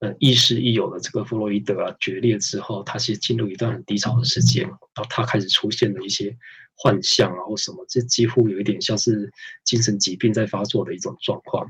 [0.00, 6.36] 呃亦师亦友的这个弗洛伊德啊决裂之后，他其实进入一段很低潮的时间，然后他开始出现了一些
[6.74, 9.32] 幻象啊或什么，这几乎有一点像是
[9.64, 11.66] 精神疾病在发作的一种状况。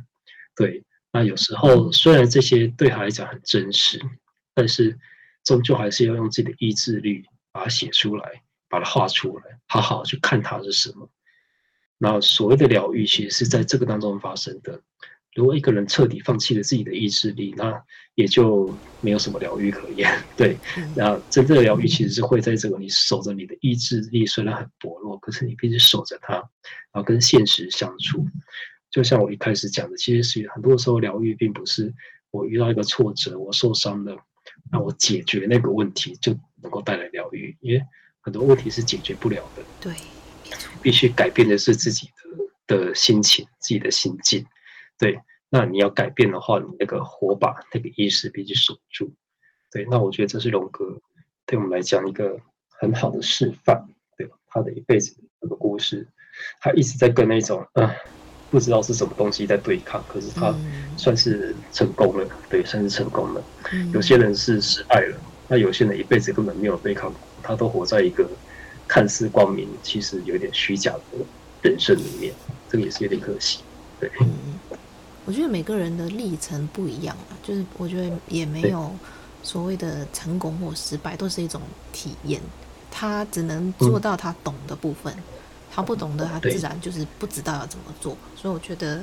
[0.57, 4.01] 对，那有时候虽然这些对他来讲很真实，
[4.55, 4.99] 但是
[5.45, 11.09] 终究还是要用自己的意志力把它写出来，把它画出来，好好去看它是什么。
[12.03, 14.81] 那所谓的疗愈，其实是在这个当中发生的。
[15.37, 17.81] 如果一个人彻底放弃了自己的意志力，那
[18.17, 20.13] 也就没有什么疗愈可言。
[20.37, 20.57] 对，
[20.97, 28.27] 那真正的疗愈其实是会在这个你守着你的意志力，虽然很薄弱，可是你必须守着它，然后跟现实相处。
[28.91, 31.95] 就像我一开始讲的，其实是很多时候疗愈并不是
[32.33, 34.17] 我遇到一个挫折，我受伤了，
[34.73, 37.81] 那我解决那个问题就能够带来疗愈，因为
[38.21, 39.63] 很多问题是解决不了的。
[39.81, 39.95] 对。
[40.81, 42.09] 必须改变的是自己
[42.67, 44.45] 的的心情，自己的心境。
[44.99, 49.13] 对，那你要改变的话，你那个火把，那个意识必须守住。
[49.71, 51.01] 对，那我觉得这是龙哥
[51.47, 52.39] 对我们来讲一个
[52.69, 53.85] 很好的示范。
[54.17, 56.07] 对，他的一辈子的这个故事，
[56.61, 57.97] 他一直在跟那种啊、呃，
[58.51, 60.55] 不知道是什么东西在对抗，可是他
[60.97, 62.29] 算是成功了。
[62.49, 63.43] 对，算是成功了。
[63.93, 68.29] 有些人是失败了，那有些人一辈子根本没有对抗过，他都活在一个。
[68.93, 71.25] 看似光明，其实有点虚假的
[71.63, 72.31] 人生里面，
[72.69, 73.61] 这个也是有点可惜。
[73.99, 74.29] 对，嗯，
[75.25, 78.95] 我觉得每个人的历程不一样啊，就是我觉得也没有
[79.43, 81.59] 所谓的成功或失败，都是一种
[81.91, 82.39] 体验。
[82.91, 85.23] 他只能做到他懂的部分，嗯，
[85.71, 88.15] 他不懂的，他自然就是不知道要怎么做。
[88.37, 89.03] 所以我觉得，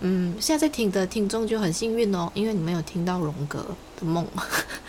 [0.00, 3.64] 嗯，现在在听的听众就很幸运哦，因为你们有听到荣格
[4.00, 4.26] 的梦。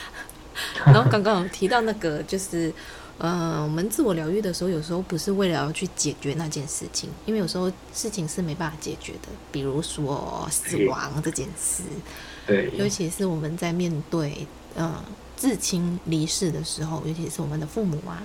[0.83, 2.73] 然后刚刚有提到那个就是。
[3.19, 11.83] 呃，我们自我疗愈的时候，有时候不是为了要去解决那件事情，因为有时候事情是没办法解决的，比如说死亡这件事。
[12.47, 12.71] 对。
[12.77, 15.03] 尤其是我们在面对呃
[15.35, 18.23] 至亲离世的时候，尤其是我们的父母啊，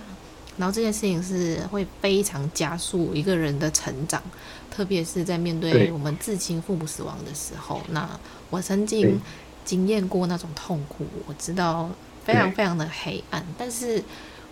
[0.57, 4.23] 然后这件事情是会非常加速一个人的成长，
[4.71, 7.83] 特别是在面对我们至亲父母死亡的时候。
[7.91, 8.09] 那
[8.49, 9.21] 我曾经
[9.65, 11.91] 经验过那种痛苦，我知道
[12.25, 14.01] 非常非常的黑暗，但是。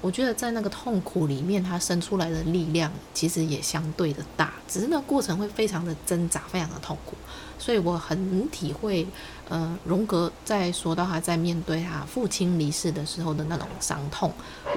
[0.02, 7.16] 我觉得在那个痛苦里面，他生出来的力量其实也相对的大，只是那个过程会非常的挣扎，非常的痛苦。
[7.56, 9.06] 所以我很体会，
[9.48, 14.32] 呃，荣格在说到他在面对他父亲离世的时候的那种伤痛，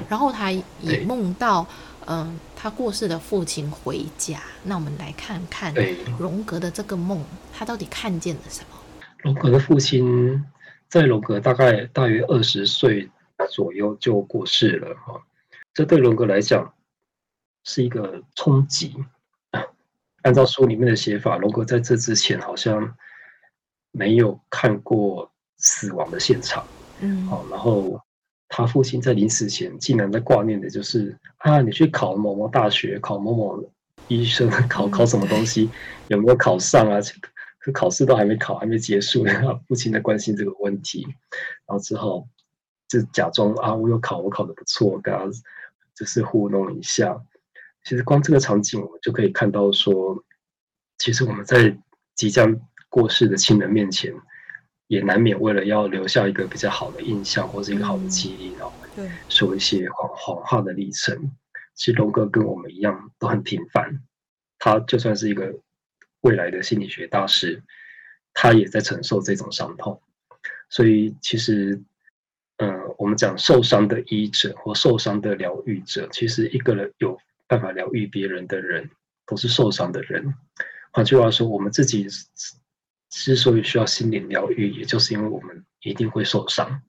[0.08, 1.66] 然后他也梦到，
[2.06, 4.40] 嗯、呃，他过世的父亲回家。
[4.64, 5.74] 那我们来看看
[6.20, 7.20] 荣格的这个梦，
[7.52, 8.78] 他到底看见了什么？
[9.18, 10.46] 荣格的父亲
[10.88, 13.10] 在荣格大概大约二十岁。
[13.50, 15.22] 左右就过世了哈，
[15.74, 16.74] 这对荣格来讲
[17.64, 18.96] 是一个冲击。
[20.24, 22.96] 按照书里面的写法，龙哥在这之前好像
[23.92, 26.66] 没有看过死亡的现场，
[27.02, 28.02] 嗯，好，然后
[28.48, 33.64] 他父亲在临死前竟然在挂念的就是啊，你去考某某大学，考某某
[34.08, 35.70] 医生，考考什么东西，
[36.08, 37.00] 有没有考上啊？
[37.60, 39.26] 可考试都还没考，还没结束，
[39.68, 41.06] 父亲在关心这个问题，
[41.68, 42.28] 然后之后。
[42.96, 45.26] 就假装啊，我有考，我考的不错，跟他
[45.94, 47.22] 就是糊弄一下。
[47.84, 50.24] 其实光这个场景，我们就可以看到说，
[50.98, 51.78] 其实我们在
[52.16, 54.14] 即将过世的亲人面前，
[54.88, 61.32] 也难免为了要留下一个比较好的印象或是一个好的记忆，然后对说一些谎谎话的历程。
[61.76, 64.02] 其实龙哥跟我们一样都很平凡，
[64.58, 65.60] 他就算是一个
[66.22, 67.62] 未来的心理学大师，
[68.34, 70.02] 他也在承受这种伤痛。
[70.70, 71.84] 所以其实，
[72.58, 78.90] 嗯、我们讲受伤的医者或受伤的疗愈者，其实一个人有办法疗愈别人的人，
[79.26, 80.34] 都是受伤的人。
[80.92, 82.08] 换句话说，我们自己
[83.10, 86.82] 之所以需要心灵疗愈，也就是因为我们一定会受伤。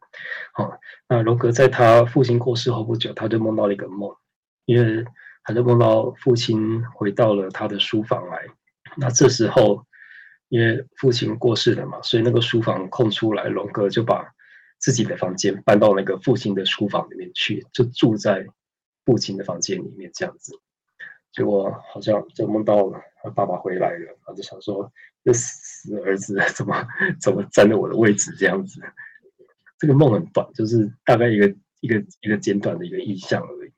[0.53, 4.15] 好，那荣格在他父亲过世后不久，他就梦到了一个梦，
[4.65, 5.05] 因为
[5.43, 8.43] 他就梦到父亲回到了他的书房来。
[8.97, 9.85] 那这时候，
[10.49, 14.33] 因为父亲过世了嘛，所以那个书房空出来，荣格就把
[14.79, 18.47] 自己的房间搬到那个父亲的书房里面去，就住在
[19.05, 20.53] 父亲的房间里面这样子。
[21.33, 22.91] 结果好像就梦到
[23.23, 24.91] 他爸爸回来了，他就想说
[25.23, 26.87] ：“这死儿子 怎么
[27.21, 28.81] 怎么占了我的位置？”这样子，
[29.79, 33.73] 这个梦很短，就是大概一个一个一个简短的一个意象而已。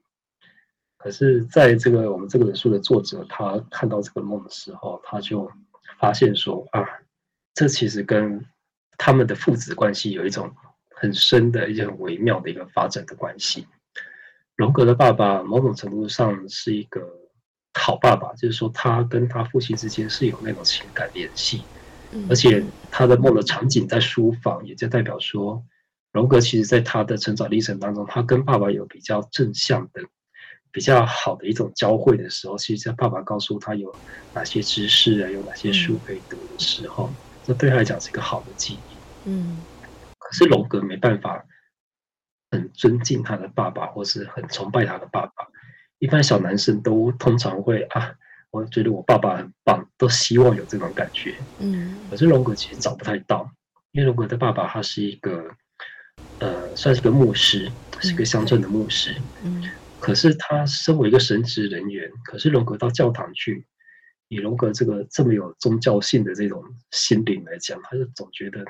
[0.98, 5.50] 可是，在这个我们这本书的作者，他看到这个梦的时候，他就
[5.98, 6.84] 发现说：“啊，
[7.54, 8.44] 这其实跟
[8.96, 10.52] 他们的父子关系有一种
[11.00, 13.66] 很深的、一些很微妙的一个发展的关系。”
[14.56, 17.00] 荣格的爸爸某种程度上是一个。
[17.74, 21.62] 好爸爸，就是说他跟他父亲之间是有那种情感联系，
[22.28, 25.62] 而且他的梦的场景在书房，也就代表说，
[26.10, 30.02] 荣格其实在他的成长历程当中，他跟爸爸有比较正向的、
[30.72, 33.94] 比较好的一种交汇的时候，其实在爸爸告诉他有
[34.34, 37.08] 哪些知识啊，有哪些书可以读的时候，
[37.44, 38.78] 这对他来讲是一个好的记忆。
[39.26, 39.58] 嗯，
[40.28, 41.42] 可是龙格没办法
[42.50, 45.48] 很尊敬他的爸爸，或是很崇拜他的爸爸。
[46.00, 48.14] 一般小男生都通常会啊，
[48.50, 51.34] 我觉得我爸爸很棒，都希望有这种感觉。
[51.60, 53.50] 嗯，可是龙格其实找不太到，
[53.92, 55.48] 因为龙格的爸爸他是一个，
[56.40, 59.16] 呃，算是个牧师，是个乡村的牧师。
[59.42, 59.64] 嗯，
[59.98, 63.66] 可是他身为一个神职人员，可是龙格到教堂去，
[64.28, 68.62] 以龙格这个这么有宗教性的这种心灵来讲，他就总觉得。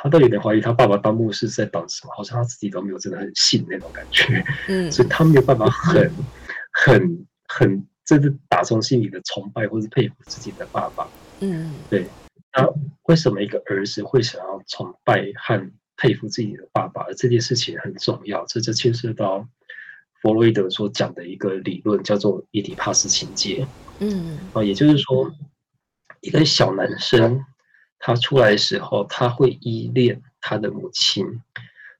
[0.00, 2.12] 他都有点怀疑，他爸爸当牧师在当什么？
[2.16, 6.10] 好像他自己都没有真的很信那种感觉，嗯， 所以他没有办法很、
[6.72, 11.08] 很、很，真的打从心里的崇拜或是佩服自己的爸爸，
[11.40, 12.06] 嗯，对。
[12.56, 12.66] 那
[13.02, 17.04] 为什么一个儿子会想要崇拜和佩服自己的爸爸？
[17.16, 19.46] 这件事情很重要，这就牵涉到
[20.22, 23.66] 弗洛伊德所讲的一个理论，叫做伊底帕斯情结，
[23.98, 25.30] 嗯，啊，也就是说，
[26.20, 27.44] 一个小男生。
[27.98, 31.24] 他出来的时候，他会依恋他的母亲，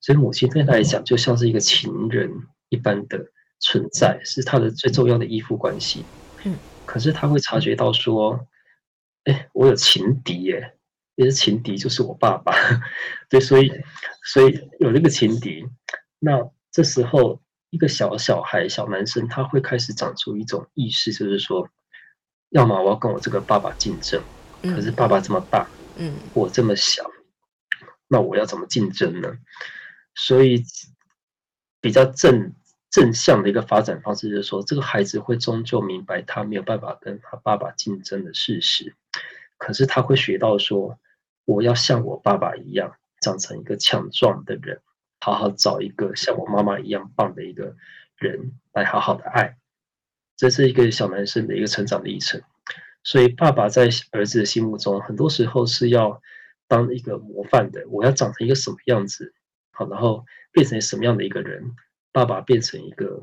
[0.01, 2.31] 所以母亲对他来讲就像是一个情人
[2.69, 3.27] 一般的
[3.59, 6.05] 存在，是他的最重要的依附关系。
[6.45, 6.55] 嗯，
[6.87, 8.47] 可是他会察觉到说，
[9.25, 10.75] 哎，我有情敌耶，
[11.17, 12.55] 也是情敌就是我爸爸，
[13.29, 13.73] 对，所以
[14.23, 15.67] 所以有这个情敌，
[16.21, 21.69] 那这时候一个小小孩、小男生，他会开始长出一种意识，就是说，
[22.51, 24.23] 要么我要跟我这个爸爸竞争，
[24.63, 25.67] 可是爸爸这么大。
[25.69, 27.05] 嗯，嗯我这么小，
[28.07, 29.37] 那我要怎么竞争呢？
[30.15, 30.63] 所以
[31.81, 32.55] 比较正
[32.91, 38.95] 正向的一个发展方式就是说，这个孩子会终究明白他没有办法跟他爸爸竞争的事实，
[39.57, 40.99] 可是他会学到说，
[41.45, 44.81] 我要像我爸爸一样，长成一个强壮的人，
[45.21, 47.77] 好好找一个像我妈妈一样棒的一个
[48.17, 49.59] 人来好好的爱，
[50.37, 52.41] 这是一个小男生的一个成长历程。
[53.05, 56.21] 所以，爸爸在儿子的心目中，很多时候是要
[56.67, 57.83] 当一个模范的。
[57.89, 59.33] 我要长成一个什么样子，
[59.71, 61.75] 好，然后变成什么样的一个人。
[62.13, 63.23] 爸爸变成一个，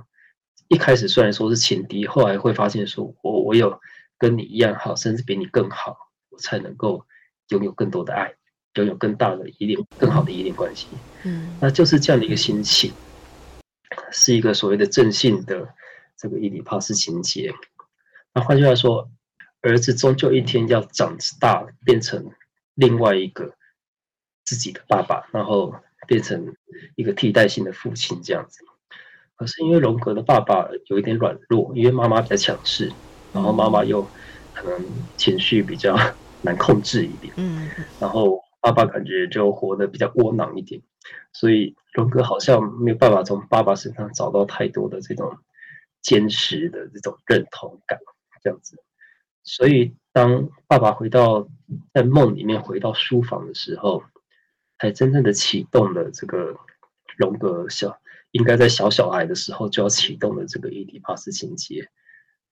[0.70, 3.80] 一开始虽然说是情敌，后来会发现说，我我有
[4.18, 5.96] 跟你一样好，甚至比你更好，
[6.30, 7.06] 我才能够
[7.50, 8.34] 拥有更多的爱，
[8.76, 10.88] 拥有更大的依恋、更好的依恋关系。
[11.24, 12.92] 嗯，那就是这样的一个心情，
[14.12, 15.68] 是一个所谓的正性的
[16.18, 17.54] 这个伊底帕斯情节。
[18.34, 19.08] 那换句话说。
[19.66, 22.32] 儿子终究一天要长大，变成
[22.76, 23.56] 另外一个
[24.44, 25.74] 自己的爸爸，然后
[26.08, 26.56] 变成
[26.96, 28.64] 一个替代性的父亲这样子。
[29.36, 32.92] 可是因为荣格的爸爸有一点软弱，因为妈妈比较强势，
[33.34, 34.08] 然后妈妈又
[34.54, 34.86] 可能
[35.18, 35.98] 情绪比较
[36.44, 37.68] 难控制一点，嗯，
[38.00, 40.80] 然后爸爸感觉就活得比较窝囊一点，
[41.34, 45.36] 所以荣格好像没有办法从爸爸身上找到太多的这种
[46.04, 47.98] 坚实的这种认同感，
[48.44, 48.78] 这样子。
[49.46, 51.48] 所以，当爸爸回到
[51.94, 54.04] 在梦里面回到书房的时候，
[54.80, 56.58] 才真正的启动了这个
[57.16, 57.98] 荣格小
[58.32, 61.88] 应该在小小孩的时候就要启动的这个伊迪帕斯情节。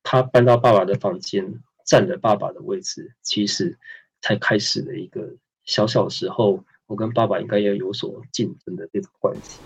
[0.03, 3.77] 他搬到爸爸的房间，占了爸爸的位置，其实
[4.21, 5.35] 才开始了一个
[5.65, 9.59] 小小时候，我跟爸爸应该要有所竞争的这种关系。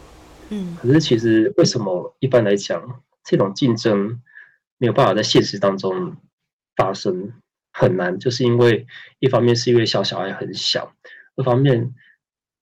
[0.49, 4.21] 嗯，可是其实为什么一般来讲，这种竞争
[4.77, 6.15] 没有办法在现实当中
[6.77, 7.33] 发生，
[7.73, 8.87] 很难，就是因为
[9.19, 10.93] 一方面是因为小小孩很小，
[11.35, 11.93] 二方面，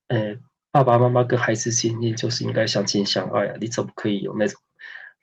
[0.08, 0.36] 呃，
[0.72, 4.60] 爸爸妈妈跟孩子之间就是应该相亲相爱啊，你怎么可以有那种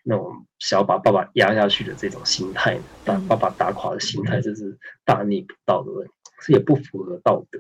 [0.05, 2.83] 那种想要把爸爸压下去的这种心态呢？
[3.05, 6.13] 把爸爸打垮的心态，这是大逆不道的问题，
[6.43, 7.59] 这也不符合道德。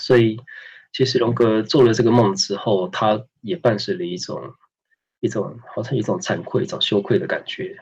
[0.00, 0.40] 所以，
[0.92, 4.54] 其实龙哥做了这个梦之后，他也伴随了一种
[5.20, 7.76] 一种好像一种惭愧、一种羞愧的感觉。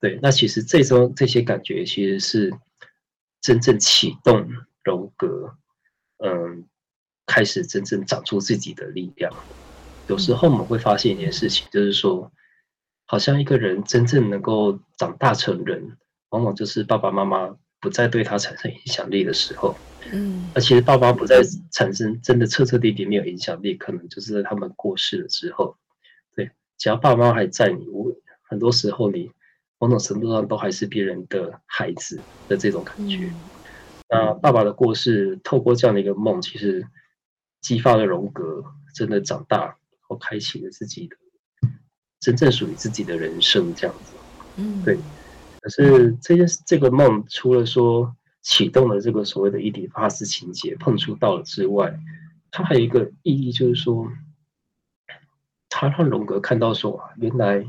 [0.00, 2.52] 对，那其实这种这些感觉，其实是
[3.40, 4.46] 真正启动
[4.84, 5.56] 荣格，
[6.18, 6.66] 嗯，
[7.26, 9.32] 开始真正长出自己的力量。
[10.08, 12.30] 有时候我们会发现一件事情，就是说，
[13.06, 15.96] 好像一个人真正能够长大成人，
[16.28, 19.76] 往往就是爸爸妈妈不再对他产生影响力的时候。
[20.12, 21.42] 嗯，那其实爸妈不再
[21.72, 25.76] 产生真的彻彻底底没有影响力，可能就是在他们过世了之后。
[26.36, 29.32] 对，只要爸妈还在你，我很多时候你
[29.86, 33.30] 某种程度上都还是别人的孩子的这种感觉。
[34.08, 36.84] 那爸爸的过世，透过这样的一个梦，其实
[37.60, 38.64] 激发了荣格
[38.94, 39.76] 真的长大，然
[40.08, 41.16] 后开启了自己的
[42.18, 44.14] 真正属于自己的人生，这样子。
[44.56, 44.98] 嗯，对。
[45.60, 48.14] 可是这件这个梦，除了说。
[48.48, 51.98] 启动了这个所谓的伊底帕斯情节，碰触到了之外，
[52.52, 54.08] 它还有一个意义，就是说，
[55.68, 57.68] 它让荣格看到说，原来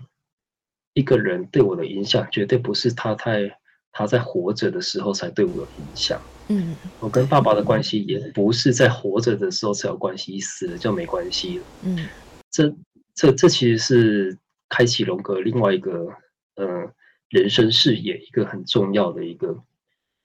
[0.97, 3.59] 一个人对我的影响，绝对不是他太
[3.91, 6.19] 他在活着的时候才对我有影响。
[6.47, 11.63] 嗯，我跟爸爸的关系也不是在活着的时候才有关系，死了就没关系了。
[11.83, 12.07] 嗯，
[12.49, 12.75] 这
[13.13, 14.37] 这这其实是
[14.69, 16.07] 开启龙哥另外一个
[16.55, 16.91] 呃
[17.29, 19.63] 人生视野一个很重要的一个。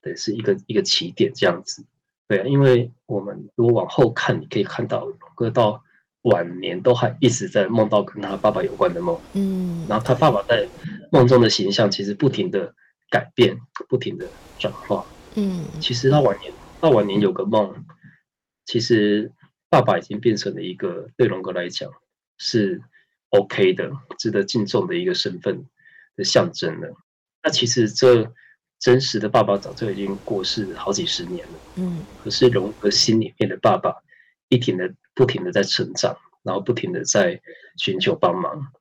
[0.04, 1.84] 对，是一个一个起点这样子，
[2.26, 5.80] 对啊，因为我们如果往后看，你可以看到龙哥到
[6.22, 10.66] 晚年都还一直在梦到跟他爸爸有关的梦，嗯，然后他爸爸在
[11.10, 12.74] 梦中的形象其实不停的
[13.10, 13.58] 改变，
[13.88, 14.26] 不停的
[14.58, 15.04] 转化，
[15.34, 17.84] 嗯，其实他晚年他晚年有个梦，
[18.66, 19.30] 其实
[19.68, 21.90] 爸爸已经变成了一个对龙哥来讲
[22.38, 22.80] 是
[23.30, 25.64] OK 的、值得敬重的一个身份
[26.16, 26.94] 的象征了。
[27.42, 28.32] 那其实这。
[28.82, 33.94] 真实的爸爸早就已经过世好几十年了，嗯，可是龙哥心里面的爸爸，
[34.48, 37.40] 一停的不停的在成长，然后不停的在
[37.76, 38.72] 寻求帮忙。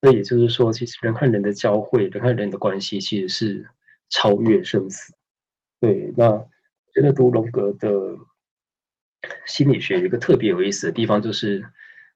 [0.00, 3.68] 那也就是说，其实人和人的交汇，人和人的关系，其实是
[4.10, 5.14] 超越生死。
[5.80, 6.48] 对，那我
[6.94, 8.16] 觉得读荣格的
[9.46, 11.64] 心理学有一个特别有意思的地方，就是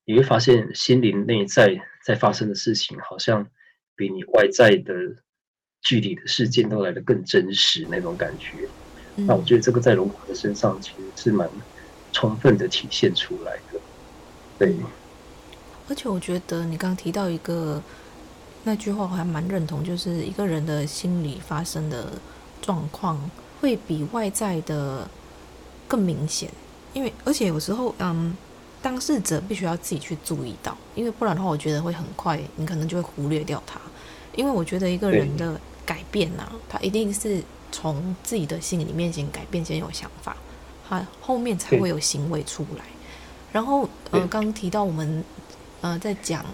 [0.04, 3.48] 你会发现心灵内在在发生的事情，好像
[3.94, 4.94] 比你外在的。
[5.82, 8.66] 具体的事件都来得更真实那种感觉，
[9.14, 11.48] 那我觉得这个在荣格的身上其实是蛮
[12.16, 13.78] 充分的体现出来的。
[14.58, 14.74] 对，
[15.88, 17.82] 而且我觉得你刚刚提到一个
[18.64, 22.12] 那句话，我还蛮认同，就是一个人的心理发生的
[22.62, 23.20] 状况
[23.60, 25.06] 会比外在的
[25.86, 26.50] 更明显，
[26.94, 28.34] 因为而且有时候，嗯，
[28.80, 33.78] 当事者必须要自己去注意到，因为不然的话，我觉得会很快，你可能就会忽略掉他，
[34.34, 35.60] 因为我觉得一个人的。
[35.86, 37.40] 改变呐、啊，他一定是
[37.70, 40.36] 从自己的心里面先改变，先有想法，
[40.88, 42.84] 他后面才会有行为出来。
[43.52, 45.24] 然后呃，刚提到我们
[45.80, 46.44] 呃在讲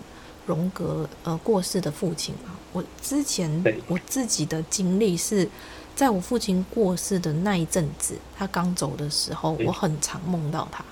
[0.46, 5.48] 荣格呃过世的父亲啊，我之前我自己的经历是
[5.94, 10.84] 在我父亲过世的那一阵子，他刚走的时候，我很常梦到他，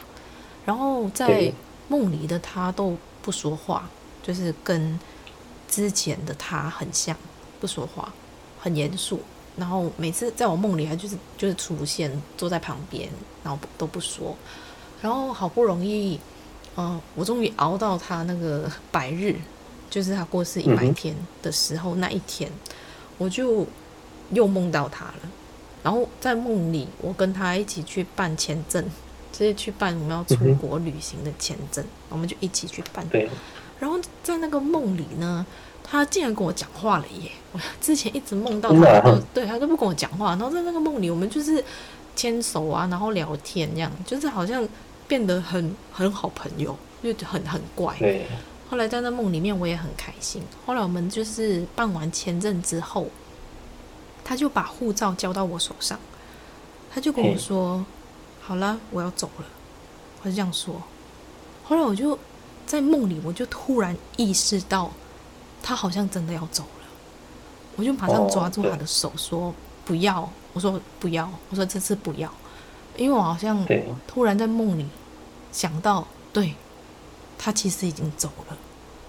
[0.64, 1.52] 然后在
[1.88, 3.88] 梦里的他都不说话，
[4.22, 4.98] 就是跟
[5.68, 7.16] 之前的他很像，
[7.60, 8.12] 不说话。
[8.62, 9.18] 很严肃，
[9.60, 13.06] 然后每次在我梦里，还就是就是出现，坐在旁边，
[13.44, 14.34] 然后都不说。
[15.02, 16.18] 然后好不容易，
[16.76, 19.36] 嗯、呃，我终于熬到他那个百日，
[19.90, 22.50] 就是他过世一百天的时候，嗯、那一天，
[23.18, 23.66] 我就
[24.30, 25.20] 又梦到他了。
[25.82, 28.82] 然后在梦里，我跟他一起去办签证，
[29.30, 33.06] 就是去办我们要出国旅行的签证，嗯、我们就一起去办。
[33.08, 33.28] 对。
[33.78, 35.44] 然后在那个梦里呢。
[35.82, 37.32] 他竟然跟我讲话了耶！
[37.52, 40.30] 我之前一直梦到他都，对他都不跟我讲话。
[40.30, 41.64] 然后在那个梦里，我们就是
[42.14, 44.66] 牵手啊，然后聊天，这样就是好像
[45.08, 47.96] 变得很很好朋友，就很很怪。
[47.98, 48.26] 对。
[48.70, 50.40] 后来在那梦里面，我也很开心。
[50.64, 53.08] 后来我们就是办完签证之后，
[54.22, 55.98] 他就把护照交到我手上，
[56.94, 57.84] 他就跟我说
[58.40, 59.44] ：“好了，我要走了。”
[60.22, 60.80] 他就这样说。
[61.64, 62.16] 后来我就
[62.64, 64.92] 在梦里，我就突然意识到。
[65.70, 66.86] 他好像真的要走了，
[67.76, 69.54] 我就马上抓住他的手说
[69.86, 72.28] ：“不要！”我说：“不要！”我说：“这次不要。”
[72.98, 73.64] 因为我好像
[74.04, 74.84] 突然在梦里
[75.52, 76.56] 想到，对，
[77.38, 78.58] 他其实已经走了。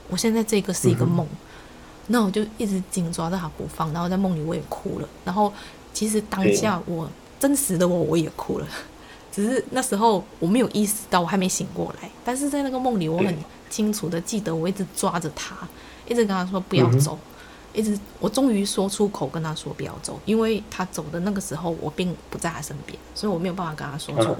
[0.07, 1.37] 我现在这个是一个梦，嗯、
[2.05, 5.09] 那我就一直紧抓着他不放，然后在梦里我也哭了。
[5.25, 5.51] 然后
[5.95, 7.09] 其实当下我
[7.39, 8.67] 真实的我我也哭了，
[9.33, 12.07] 只是那时候我没有意识到，我还没醒过来。
[12.23, 13.35] 但是在那个梦里，我很
[13.67, 15.55] 清楚的记得，我一直抓着他，
[16.11, 17.15] 一直跟他说不要走。
[17.15, 17.27] 嗯
[17.73, 24.35] 一直，我终于说出口跟他说不要走，因为他走的那个时候，我并不在他身边，所以我没有办法跟他说出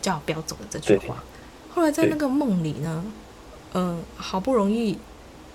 [0.00, 1.22] 叫不要走的这句话。
[1.74, 3.04] 后来在那个梦里呢，
[3.74, 4.96] 嗯、呃，好不容易，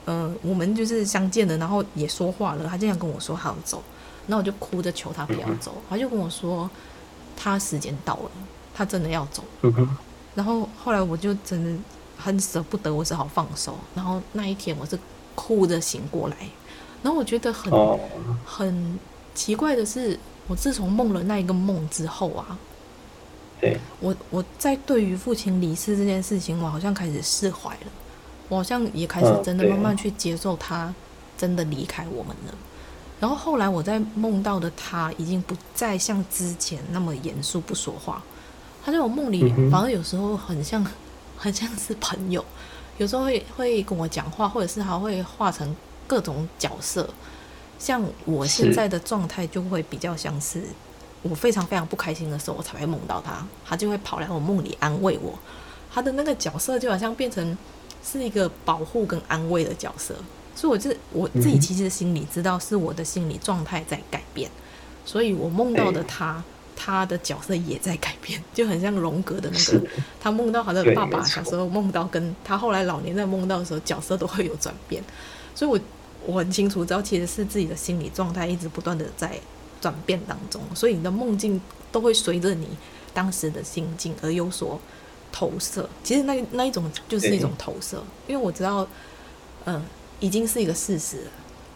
[0.06, 3.82] 嗯、呃，我们就是相见了，然后也说话了，他竟然跟我说他要走，
[4.28, 6.70] 那我就哭着求他不要走，他就跟我说
[7.36, 8.32] 他时间到了，
[8.72, 9.44] 他真的要走。
[10.36, 11.82] 然后后来我就真的
[12.16, 13.76] 很舍不得，我只好放手。
[13.96, 14.96] 然后那一天我是
[15.36, 16.36] 哭着醒过来。
[17.04, 18.00] 然后我觉得很、oh.
[18.44, 18.98] 很
[19.36, 22.58] 奇怪的是，我自从梦了那一个梦之后啊，
[23.62, 27.92] 对，我我在对于父亲离世这件事情，我好像开始释怀了，
[28.50, 30.92] 我好像也开始真的慢慢去接受他
[31.38, 32.52] 真的离开我们了。
[32.52, 32.60] Oh.
[33.20, 38.22] 然后后来我在梦到的他，已经不再像之前那么严肃不说话，
[38.84, 40.86] 他在我梦里反而有时候很像
[41.38, 42.44] 很像是朋友，
[42.98, 45.76] 有时候会会跟我讲话，或者是他会化成。
[46.08, 47.10] 各种角色，
[47.80, 50.62] 像我现在的状态就会比较像是
[51.24, 55.34] 我非常非常不开心的时候，我才会梦到他，他就会跑来我梦里安慰我。
[55.92, 57.58] 他的那个角色就好像变成
[58.04, 60.14] 是一个保护跟安慰的角色，
[60.56, 64.48] 所以我就我自己其实心里知道是我的心理状态在改变，
[65.06, 66.44] 所以我梦到的他，
[66.76, 69.88] 他的角色也在改变，就很像荣格的那个，
[70.20, 75.04] 他梦到他的爸爸小时候梦到，跟他后来老年在梦到的时候，角色都会有转变。
[75.56, 75.80] 所以我，
[76.26, 79.40] 我我很清楚知道，其实是自己的心理状态一直不断的在
[79.80, 81.62] 转变当中，所以你的梦境
[81.92, 82.68] 都会随着你
[83.14, 84.80] 当时的心境而有所
[85.32, 85.88] 投射。
[86.04, 88.88] 其实那那一种就是一种投射，因为我知道，
[89.66, 89.82] 嗯，
[90.20, 91.32] 已经是一个事实了，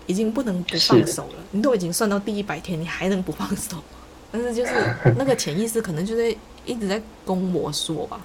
[0.07, 1.35] 已经不能不放手了。
[1.51, 3.98] 你都已经算到第一百天，你还能不放手吗？
[4.31, 4.73] 但是就是
[5.17, 8.19] 那个潜意识可能就在一直在跟我说吧，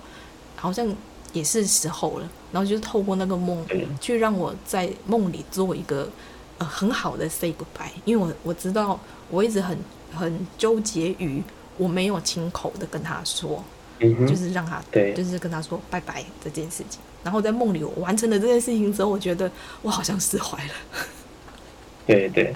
[0.56, 0.94] 好像。
[1.32, 3.66] 也是时候了，然后就是透过那个梦，
[4.00, 6.08] 去让我在梦里做一个
[6.58, 9.76] 呃很好的 say goodbye，因为我我知道我一直很
[10.14, 11.42] 很纠结于
[11.76, 13.64] 我没有亲口的跟他说，
[13.98, 17.00] 嗯、就是让他对，就是跟他说拜拜这件事情。
[17.24, 19.50] 然后在梦里我完成了这件事情之后，我觉得
[19.82, 20.72] 我好像释怀了。
[22.06, 22.54] 对对，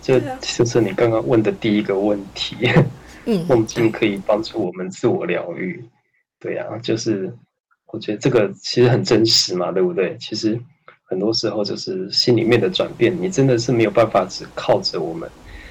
[0.00, 2.56] 这就是你刚刚问的第一个问题。
[3.26, 5.84] 嗯， 梦境可以帮助我们自我疗愈。
[6.40, 7.32] 对啊，就是。
[7.90, 10.14] 我觉得这个其实很真实嘛，对不对？
[10.20, 10.60] 其实
[11.04, 15.26] 很多时候就是心里面的转变，你真的是没有办法只靠着我们。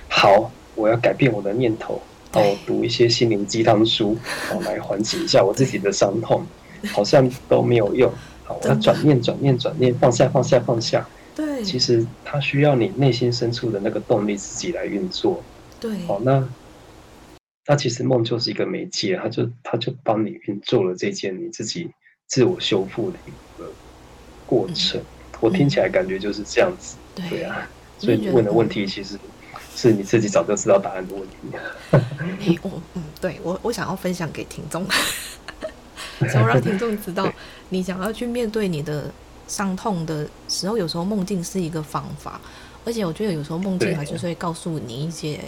[0.10, 2.02] 好，我要改变我的念头，
[2.34, 4.18] 哦，读一些心灵鸡汤书，
[4.52, 6.44] 哦，来缓解一下我自己的伤痛，
[6.92, 8.12] 好像都没有用。
[8.44, 11.08] 好，我要转念，转念，转念，放下，放下，放下。
[11.38, 15.44] 对，其实它需要你内心深处的那个动力自己来运作。
[15.80, 16.44] 对，好，那。
[17.70, 21.92] 那其实梦就是一个媒介，它就它就帮你运作了这件你自己
[22.26, 23.70] 自我修复的一个
[24.46, 25.02] 过程。
[25.02, 25.06] 嗯、
[25.42, 27.70] 我听起来感觉就是这样子，嗯、对啊。
[28.00, 29.20] 所以你问的问题其实
[29.76, 31.36] 是你自己早就知道答案的问题。
[32.54, 34.88] 欸、我嗯，对我我想要分享给听众，
[36.30, 37.30] 想要让听众知道，
[37.68, 39.12] 你想要去面对你的
[39.48, 42.40] 伤痛的时候，有时候梦境是一个方法，
[42.86, 45.40] 而且我觉得有时候梦境它就是会告诉你一些。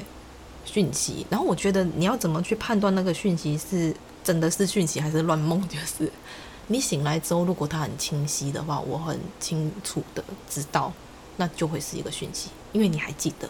[0.65, 5.59] 讯息，然后我觉得你要怎么去判断那个讯息是真的是讯息还是乱梦？
[5.67, 6.11] 就是
[6.67, 10.93] 你醒来之后，如果它很清晰的话，我很清楚的知道，
[11.37, 13.49] 那就会是一个讯息，因为你还记得。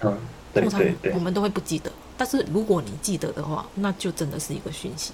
[0.00, 0.18] 嗯，
[0.52, 5.12] 对对对，我们都会不记得，但是如果你记得的话，那就真的是一个讯息，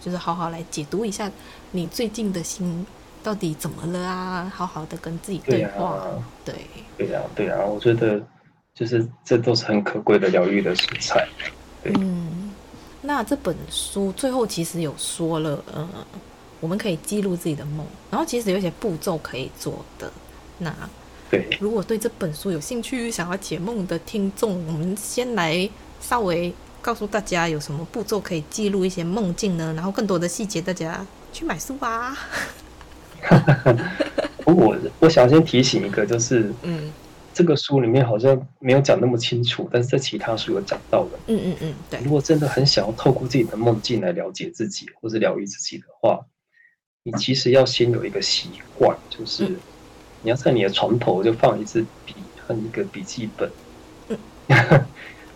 [0.00, 1.28] 就是好好来解读一下
[1.72, 2.86] 你最近的心
[3.24, 4.52] 到底怎么了啊？
[4.54, 6.06] 好好的跟自己对话。
[6.44, 6.54] 对，
[6.96, 8.22] 对呀，对呀，我觉得。
[8.76, 11.24] 就是这都是很可贵的疗愈的素材。
[11.84, 12.52] 嗯，
[13.00, 15.88] 那这本书最后其实有说了，呃，
[16.58, 20.10] 我们可以记录自己的梦，然后其实有些步骤可以做的。
[20.58, 20.74] 那
[21.30, 25.70] 对，如果对这本书有兴趣，想要解梦的听众，我们先来
[26.00, 26.52] 稍微
[26.82, 29.72] 告诉大家有什么步骤可以记录一些梦境呢？
[29.76, 32.18] 然后更多的细节，大家去买书吧。
[34.46, 36.92] 我我想先提醒一个，就是嗯。
[37.36, 41.18] 这个书里面好像没有讲那么清楚，但是在其他书有讲到的。
[41.26, 41.98] 嗯嗯嗯，对。
[42.04, 46.20] 如果真的很想要透过自己的梦境来了解自己，或是疗愈自己的话，
[47.02, 49.48] 你其实要先有一个习惯，就是
[50.22, 52.14] 你要在你的床头就放一支笔
[52.46, 53.50] 和一个笔记本。
[54.06, 54.16] 嗯，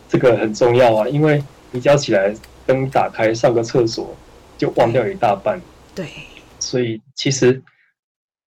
[0.08, 2.32] 这个很重要啊，因为你一觉起来
[2.64, 4.14] 灯打开上个厕所
[4.56, 5.60] 就忘掉一大半。
[5.96, 6.06] 对，
[6.60, 7.60] 所以其实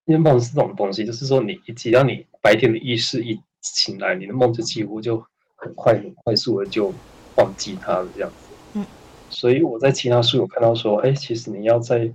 [0.04, 5.24] 因为梦是这种东西，就是说你只要你白天的意识一醒来，你的梦就几乎就
[5.54, 6.92] 很快很快速的就
[7.36, 8.54] 忘记它了这样子。
[8.74, 8.84] 嗯，
[9.30, 12.12] 所以我在其他书有看到说，哎，其实你要在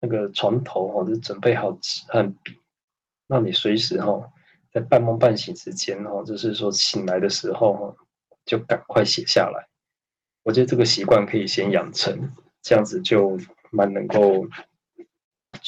[0.00, 2.52] 那个床头或者准备好纸和笔，
[3.26, 4.30] 那你随时哈
[4.70, 7.96] 在半梦半醒之间哈，就是说醒来的时候哈，
[8.44, 9.66] 就赶快写下来。
[10.42, 12.30] 我觉得这个习惯可以先养成，
[12.62, 13.38] 这样子就
[13.70, 14.46] 蛮能够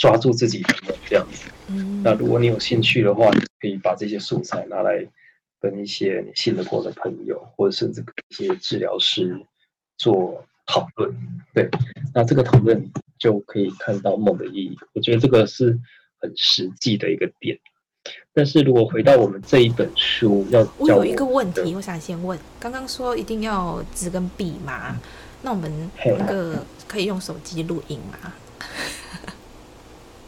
[0.01, 1.49] 抓住自己的梦这样子。
[1.69, 3.31] 嗯，那如果你有兴趣的话，
[3.61, 5.07] 可以把这些素材拿来
[5.61, 9.39] 跟一些你信得过的朋友，或者甚至跟一些治疗师
[9.99, 11.15] 做讨论。
[11.53, 11.69] 对，
[12.15, 12.91] 那这个讨论。
[13.21, 15.79] 就可以看到梦的意义，我觉得这个是
[16.23, 17.55] 很实际的一个点。
[18.33, 24.99] 但是如果回到我们这一本书，要我，我有一个问题，我想先问，刚刚说一定要纸跟笔嘛？
[25.43, 25.71] 那我们
[26.03, 28.33] 那个可以用手机录音吗？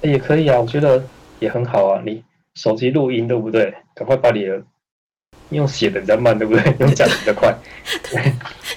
[0.03, 1.03] 也可以啊，我觉得
[1.41, 2.03] 也很好啊。
[2.05, 2.23] 你
[2.55, 3.75] 手机录音对不对？
[3.95, 4.63] 赶快把你的
[5.51, 6.63] 用写的比较慢，对不对？
[6.81, 7.57] 用讲的比较快。
[8.11, 8.33] 对。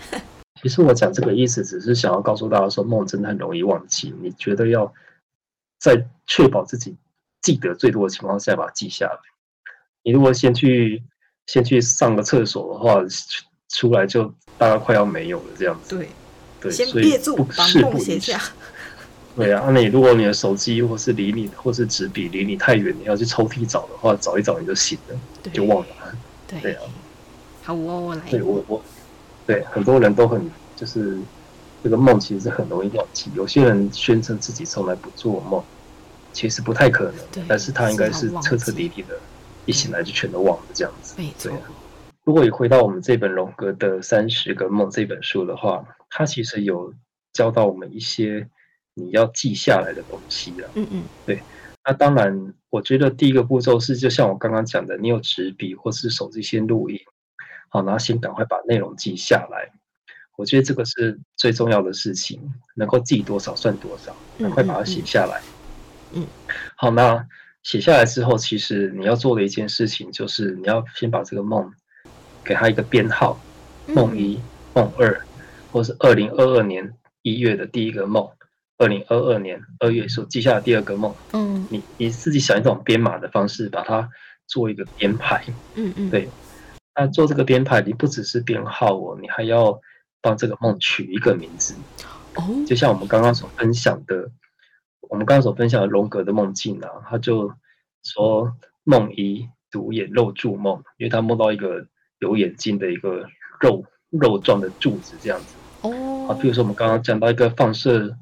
[0.61, 4.13] 其实我讲这个意思，只是想要告诉大家说，梦真的很容易忘记。
[4.21, 4.91] 你觉得要
[5.79, 6.95] 在确保自己
[7.41, 9.19] 记得最多的情况下，把它记下来。
[10.03, 11.03] 你如果先去
[11.45, 12.99] 先去上个厕所的话，
[13.69, 15.95] 出来就大概快要没有了这样子。
[15.95, 16.09] 对
[16.61, 18.41] 对，先憋住，把梦写下。
[19.35, 25.19] 对啊，那你如果你的手机或是离你或是纸笔离你太远，你要去抽屉找的话，找一找你就醒了，
[25.51, 25.87] 就忘了。
[26.47, 26.83] 对对啊，
[27.63, 28.21] 好，我我来。
[28.29, 28.81] 对我我。
[29.45, 31.19] 对，很多人都很就是
[31.83, 33.29] 这个梦其实是很容易忘记。
[33.35, 35.61] 有些人宣称自己从来不做梦，
[36.33, 37.45] 其实不太可能。
[37.47, 39.19] 但是他应该是彻彻底底的，
[39.65, 41.15] 一醒来就全都忘了这样子。
[41.41, 41.51] 对。
[42.23, 46.91] 如果你回到我们这本荣格的《三十个梦》这本书的话，它其实有
[47.33, 48.47] 教到我们一些
[48.95, 50.67] 你要记下来的东西了。
[50.73, 51.03] 嗯嗯。
[51.25, 51.39] 对。
[51.87, 56.99] 那当然，我觉得第一个步骤是，就像我刚刚讲的，你有纸笔或是手机先录音。
[57.69, 59.71] 好，然后先赶快把内容记下来。
[60.35, 62.41] 我觉得这个是最重要的事情，
[62.75, 65.39] 能够记多少算多少，赶快把它写下来。
[66.13, 66.27] 嗯，嗯，嗯，
[66.75, 67.25] 好，那
[67.63, 71.71] 写下来之后，其实你要做的一件事情就是你要先把这个梦
[72.43, 73.39] 给它一个编号，
[73.87, 74.39] 梦一、
[74.73, 75.21] 梦二，
[75.71, 78.27] 或是二零二二年一月的第一个梦，
[78.77, 81.13] 二零二二年二月所记下的第二个梦。
[81.33, 84.09] 嗯，你你自己想一种编码的方式，把它
[84.47, 85.43] 做一个编排。
[85.75, 86.29] 嗯嗯，对。
[86.97, 89.79] 那做这个编排，你不只是编号哦，你还要
[90.21, 91.75] 帮这个梦取一个名字
[92.35, 92.43] 哦。
[92.65, 94.31] 就像我们刚刚所分享的，
[95.01, 97.51] 我们刚刚所分享的荣格的梦境啊，他就
[98.03, 98.49] 说
[98.85, 101.85] 梦一独眼肉柱梦，因为他梦到一个
[102.19, 103.25] 有眼睛的一个
[103.59, 106.27] 肉肉状的柱子这样子哦。
[106.29, 108.15] 啊，比如说我们刚刚讲到一个放射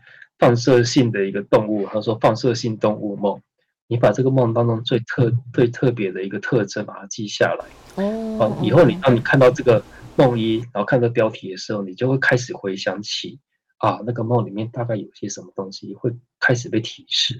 [0.43, 3.41] 放射性的一个动物，他说放射性动物梦。
[3.87, 9.81] 你把这个梦当中最特最特别的一个特征把它记下来哦，以后你当你看到这个
[10.17, 13.39] 梦一，然后看到标题的时候，你就会开始回想起
[13.77, 17.39] 啊，那个梦里面大概有些什么东西会开始被提示。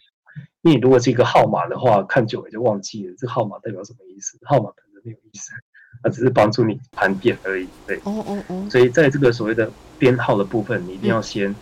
[0.61, 4.37] 因为如果是一个号码的话，看久了就忘记了，这个号码代表什么意思？
[4.43, 5.51] 号码本身没有意思，
[6.01, 7.67] 它只是帮助你盘点而已。
[7.85, 8.67] 对，哦哦哦。
[8.69, 11.53] 所以在这个所谓的编号的部分，你一定要先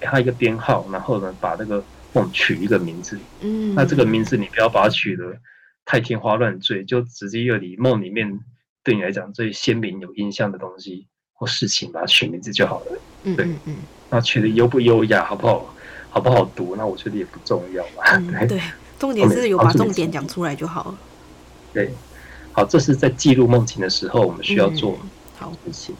[0.00, 1.84] 给他一个编号，然后呢，把那个。
[2.12, 5.32] 梦取一个名字，嗯，那这个名字你不要把它取得
[5.84, 8.40] 太天花乱坠，就直接用你梦里面
[8.82, 12.98] 对你来讲最鲜明有印象的东西或事情，把它取名字就好了。
[13.36, 13.76] 对，嗯，嗯，
[14.10, 15.72] 那取的优不优雅，好不好，
[16.10, 18.02] 好不好读，那我觉得也不重要嘛。
[18.16, 18.60] 嗯， 对，
[18.98, 20.98] 重点是有把重点讲出来就好了。
[21.72, 21.94] 对，
[22.50, 24.98] 好，这是在记录梦境的时候我们需要做
[25.38, 25.94] 好事情。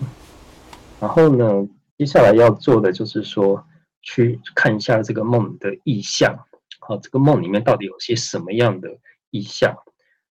[0.99, 3.65] 然后呢，接下来要做的就是说。
[4.03, 6.47] 去看一下这个梦的意象，
[6.81, 8.99] 好，这个梦里面到底有些什么样的
[9.31, 9.77] 意象？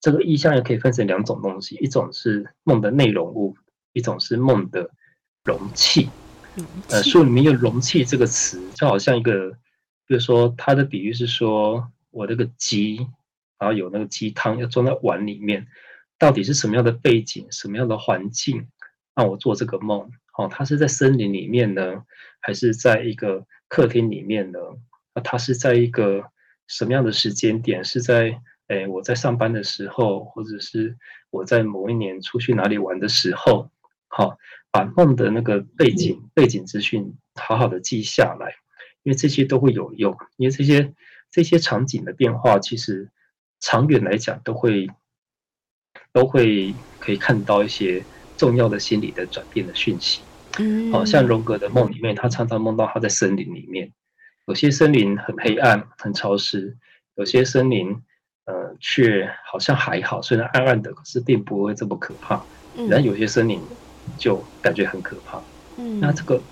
[0.00, 3.56] 这个意象也可以分成两种东西，一种是梦的内容物，
[3.92, 4.90] 一种是梦的
[5.44, 6.10] 容器。
[6.88, 9.52] 呃，书里面用“容器”这个词，就好像一个，
[10.06, 12.96] 比如说它的比喻是说，我这个鸡，
[13.58, 15.66] 然后有那个鸡汤要装在碗里面，
[16.18, 18.68] 到底是什么样的背景，什么样的环境
[19.14, 20.10] 让我做这个梦？
[20.38, 22.04] 哦，他是在森林里面呢，
[22.40, 24.58] 还是在一个客厅里面呢？
[25.14, 26.24] 那，它是在一个
[26.66, 27.84] 什么样的时间点？
[27.84, 30.96] 是在诶，我在上班的时候，或者是
[31.28, 33.70] 我在某一年出去哪里玩的时候？
[34.08, 34.38] 好，
[34.70, 38.54] 把梦的那个背景、背景资讯好好的记下来，
[39.02, 40.16] 因为这些都会有用。
[40.38, 40.94] 因为这些
[41.30, 43.10] 这些场景的变化，其实
[43.60, 44.88] 长远来讲都会
[46.10, 48.02] 都会可以看到一些。
[48.42, 50.20] 重要的心理的转变的讯息，
[50.58, 53.92] 嗯，好像荣格的梦里面，他常常梦到他在森林里面，
[54.48, 56.76] 有些森林很黑暗、很潮湿，
[57.14, 58.02] 有些森林
[58.46, 62.42] 呃却好像还好，虽然暗暗的，可是并不会这么可怕。
[62.88, 63.60] 然后有些森林
[64.18, 65.40] 就感觉很可怕。
[65.76, 66.42] 嗯，那这个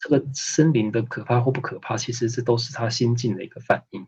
[0.00, 4.06] 这个森林的可怕或不可怕，其实这都是他心境的一个反应。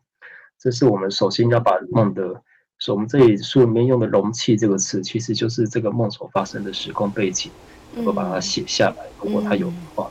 [0.59, 2.43] 这是我们首先要把梦的。
[2.79, 7.51] 所以，我们这里书里面用的“容器”这个词，其实就是这个梦所发生的时空背景，
[8.05, 9.07] 我把它写下来。
[9.23, 10.11] 如果它有的话，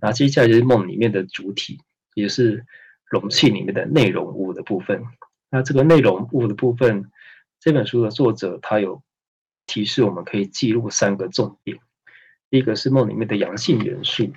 [0.00, 1.78] 那接下来就是梦里面的主体，
[2.14, 2.66] 也是
[3.08, 5.04] 容器里面的内容物的部分。
[5.50, 7.10] 那这个内容物的部分，
[7.60, 9.00] 这本书的作者他有
[9.66, 11.78] 提示，我们可以记录三个重点：
[12.50, 14.32] 第一个是梦里面的阳性元素，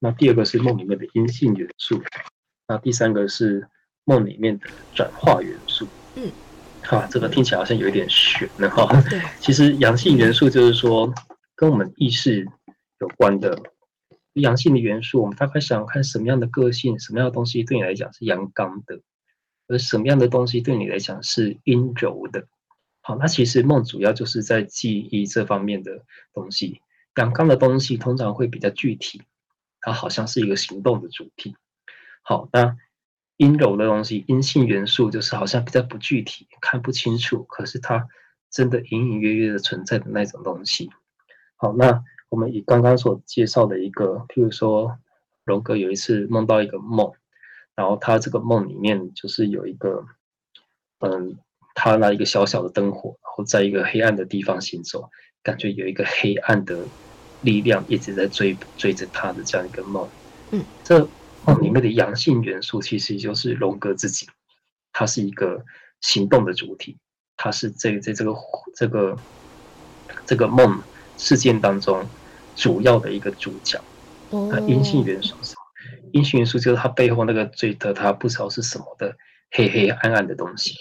[0.00, 2.02] 那第二个是梦里面的阴性元素，
[2.66, 3.68] 那第三个是
[4.04, 5.86] 梦里面的转化元素。
[6.16, 6.32] 嗯。
[6.88, 8.86] 啊，这个听起来好像有一点悬了哈。
[9.10, 11.12] 对， 其实阳性元素就是说
[11.54, 12.48] 跟我们意识
[13.00, 13.60] 有关的
[14.32, 15.20] 阳性的元素。
[15.20, 19.00] 我们大概想看什么样的个性，什么样的东西对你来讲是阳刚的，
[19.66, 22.46] 而什么样的东西对你来讲是阴柔的。
[23.02, 26.80] 好，那其实梦主要就是在记忆这方面的东西。
[27.16, 29.20] 阳刚的东西通常会比较具体，
[29.82, 31.54] 它好像是一个行动的主题。
[32.22, 32.76] 好，那。
[33.38, 38.08] 阴柔的东西，阴性元素就是好像比较不具体，看不清楚，可是它
[38.50, 40.90] 真的隐隐约约的存在的那种东西。
[41.54, 44.98] 好，那我们以刚刚所介绍的一个，譬如说，
[45.44, 47.12] 荣格有一次梦到一个梦，
[47.76, 50.04] 然后他这个梦里面就是有一个，
[50.98, 51.38] 嗯，
[51.76, 55.10] 他拿一个小小的灯火，然后在一个黑暗的地方行走，
[55.44, 56.84] 感觉有一个黑暗的
[57.42, 60.08] 力量一直在追追着他的这样一个梦。
[60.50, 61.08] 嗯，这。
[61.44, 64.26] 梦里面的阳性元素其实就是荣格自己，
[64.92, 65.64] 他是一个
[66.00, 66.98] 行动的主体，
[67.36, 68.34] 他是这在这个
[68.74, 69.18] 这个
[70.26, 70.82] 这个梦
[71.16, 72.06] 事件当中
[72.54, 73.80] 主要的一个主角。
[74.30, 75.54] 那阴性元素是？
[76.12, 79.16] 阴性元素就是他背后那个最的他不知道是什么的
[79.50, 80.74] 黑黑暗暗的东西，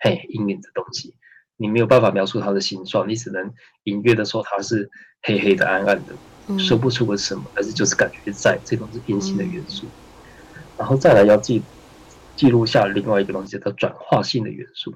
[0.00, 1.14] 嘿，阴影的东西，
[1.56, 3.54] 你没有办法描述它的形状，你只能
[3.84, 4.90] 隐约的说它是
[5.22, 6.14] 黑黑的暗暗的。
[6.58, 9.86] 说不出个什么，但是就是感觉在，这种是阴性的元素。
[10.76, 11.62] 然后再来要记
[12.34, 14.94] 记录下另外一个东西，叫转化性的元素。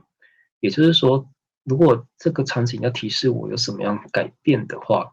[0.60, 1.28] 也就是说，
[1.62, 5.12] 如果这个场景要提示我有什么样改变的话，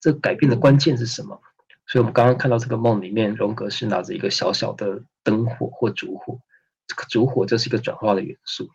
[0.00, 1.40] 这改变的关键是什么？
[1.86, 6.38] 所以我们刚刚看到这个梦里面，荣格是拿着一个小小的灯火或烛火，
[6.86, 8.70] 这个烛火就是一个转化的元素。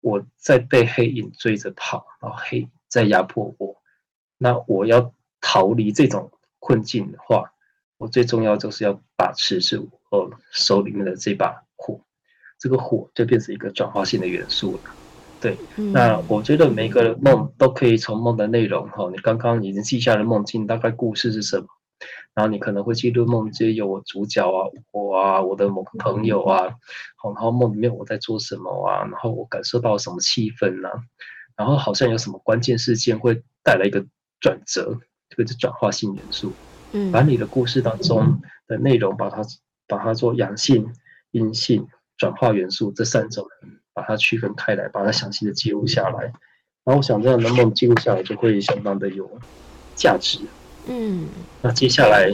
[0.00, 3.76] 我在被黑影追着跑，然后黑在压迫我，
[4.38, 5.12] 那我要。
[5.46, 7.52] 逃离这种困境的话，
[7.98, 12.00] 我最重要就是要把持住我手里面的这把火，
[12.58, 14.80] 这个火就变成一个转化性的元素了。
[15.38, 21.66] 对，嗯、那我觉得每个梦都可以从梦的内容哈，你刚刚已经记下了梦境，大概故事是什么，
[22.32, 26.74] 然后你可能会记录梦境有我主角啊，我啊，我的某个朋友啊，
[27.16, 30.94] 好，然后梦里面我在做什么啊，然后我感受到什么气氛呢、啊？
[31.54, 34.06] 然后好像有什么关键事件会带来一个
[34.40, 34.98] 转折。
[35.28, 36.52] 这个是转化性元素，
[36.92, 39.42] 嗯，把你的故事当中的内容，把它
[39.88, 40.92] 把它做阳性、
[41.32, 43.46] 阴性、转化元素这三种，
[43.92, 46.32] 把它区分开来，把它详细的记录下来。
[46.84, 49.40] 然后我想这样的梦记录下来就会相当的有
[49.94, 50.40] 价值，
[50.86, 51.28] 嗯。
[51.62, 52.32] 那接下来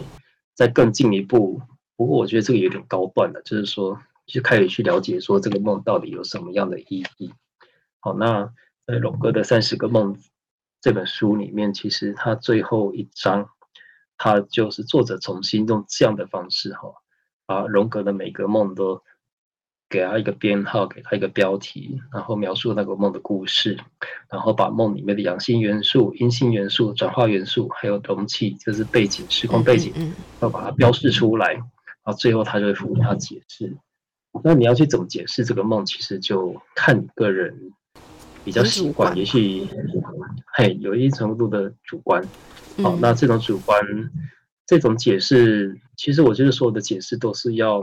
[0.55, 1.63] 再更进一步，
[1.97, 7.33] 不过我觉得这个有点高段了，就是说就开始去了解说这个梦到底有什么样的意义。
[8.01, 8.53] 好，那
[8.87, 10.17] 在龙哥的三十个梦。
[10.81, 13.49] 这本书里面，其实它最后一章，
[14.17, 16.95] 它就是作者重新用这样的方式哈，
[17.47, 19.03] 把荣格的每个梦都
[19.89, 23.77] 给他一个编号，给他一个标题，然后描述那个梦的故事，
[24.31, 29.93] 然后把梦里面的阳性元素、阴性元素、转化元素，还有容器，就是背景、时空背景，
[30.41, 31.65] 要把它标示出来，然
[32.05, 33.77] 后最后他就会附他解释。
[34.45, 37.73] 那你要去怎么解释这个梦，其实就看你个人。
[38.45, 39.67] 比较习惯，也许
[40.55, 42.23] 嘿有一程度的主观。
[42.83, 43.79] 好，那这种主观，
[44.67, 47.83] 这种解释，其实我觉得所有的解释都是要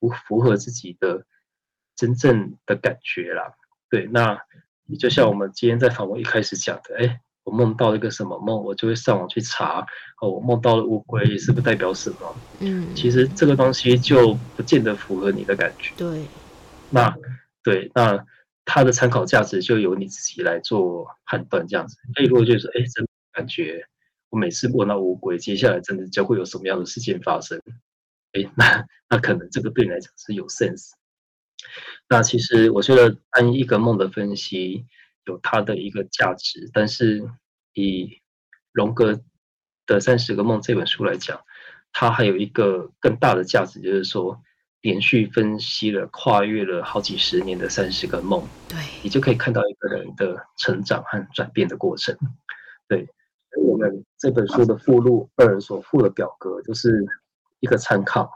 [0.00, 1.24] 符符合自己的
[1.94, 3.52] 真正的感觉啦。
[3.88, 4.38] 对，那
[4.86, 9.86] 你就像我们今天在访问一开始讲的，哎，我梦到了一个什么梦，我就会上网去查。
[10.20, 12.36] 哦，我梦到了乌龟，是不是代表什么？
[12.60, 15.92] 嗯，其实这个东西就不见得符合你的感觉。
[15.96, 16.24] 对，
[16.90, 17.14] 那
[17.62, 18.24] 对那。
[18.70, 21.96] 它的参考价值就由你自己来做判断，这样子。
[22.16, 23.82] 哎，如果就是哎，真的感觉
[24.28, 27.58] 我每次梦到乌龟，接下来真的就会有什么样的事件发生？
[28.32, 30.90] 哎，那那可能这个对你来讲是有 sense。
[32.10, 34.84] 那其实我觉得按一个梦的分析
[35.24, 37.26] 有它的一个价值，但是
[37.72, 38.20] 以
[38.72, 39.18] 荣格
[39.86, 41.40] 的三十个梦这本书来讲，
[41.90, 44.42] 它还有一个更大的价值，就是说
[44.80, 52.16] 连续分析了跨越了好几十年的三十个梦，对，你就可以看到一个人的成长和转变的过程。
[52.88, 53.08] 对，
[53.62, 57.04] 我们这本书的附录二所附的表格就是
[57.60, 58.30] 一个参考，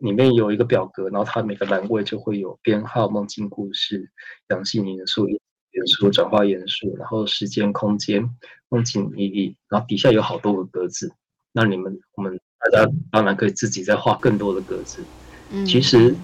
[0.00, 4.10] 里面有一个表格，然后它每个栏位就会有编号、梦境故事、
[4.48, 5.26] 阳性元素。
[5.72, 8.28] 元素转化元素，然后时间空间
[8.70, 11.12] 梦境意义，然后底下有好多个格子。
[11.52, 15.04] 那你们我们大家当然可以自己再画更多的格子。
[15.50, 16.14] 嗯，其实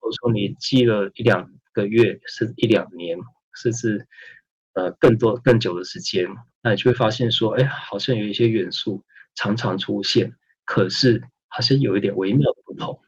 [0.00, 3.18] 我说你记了一两个月，是一两年，
[3.54, 4.06] 甚至
[4.74, 6.28] 呃更多更久的时间，
[6.62, 9.02] 那你就会发现说，哎，好像有一些元素
[9.34, 13.00] 常常出现，可是好像有一点微妙的不同。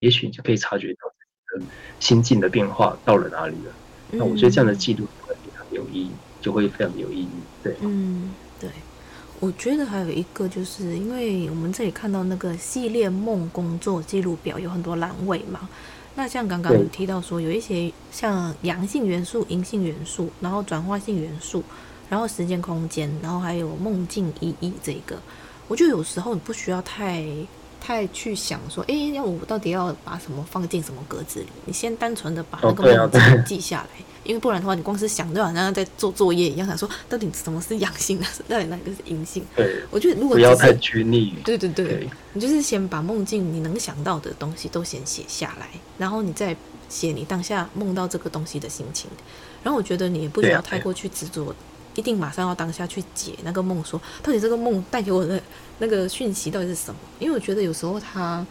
[0.00, 3.72] 也许你就可以察觉到自己的心境的变化到了哪里了。
[4.12, 5.36] 那我觉得这样的记录非常。
[5.72, 6.10] 有意义
[6.40, 7.28] 就会非常有意义，
[7.62, 8.70] 对，嗯，对，
[9.38, 15.68] 我觉得还有一个就是，因为我们这里看到那个系列梦工作记录表有很多栏位嘛，
[16.14, 21.62] 那像刚刚有提到说，有一些像阳性元素、阴性元素，然后转化性元素，
[22.08, 25.16] 然后时间空间，然后还有梦境意义这个，
[25.68, 27.26] 我觉得有时候你不需要太
[27.78, 34.04] 太去想说，哎，要我到底要把什么放进什么格子里，你先单纯的把那个梦境记下来。
[34.26, 39.44] 因为不然的话，你光是想，就好像在做作业一样，想说到底什么是阳性的，到底哪个是阴性？
[39.54, 41.34] 对，我觉得如果不要太拘泥。
[41.44, 46.56] 对对对，对你就是先把梦境你能想到的东西都先写下来，然后你再
[46.88, 49.08] 写你当下梦到这个东西的心情。
[49.62, 51.54] 然后我觉得你也不需要太过去执着，
[51.94, 55.40] 一定马上要当下去解那个梦，说到底这个梦带给我的
[55.78, 57.00] 那个讯息到底是什么？
[57.18, 58.44] 因为我觉得有时候它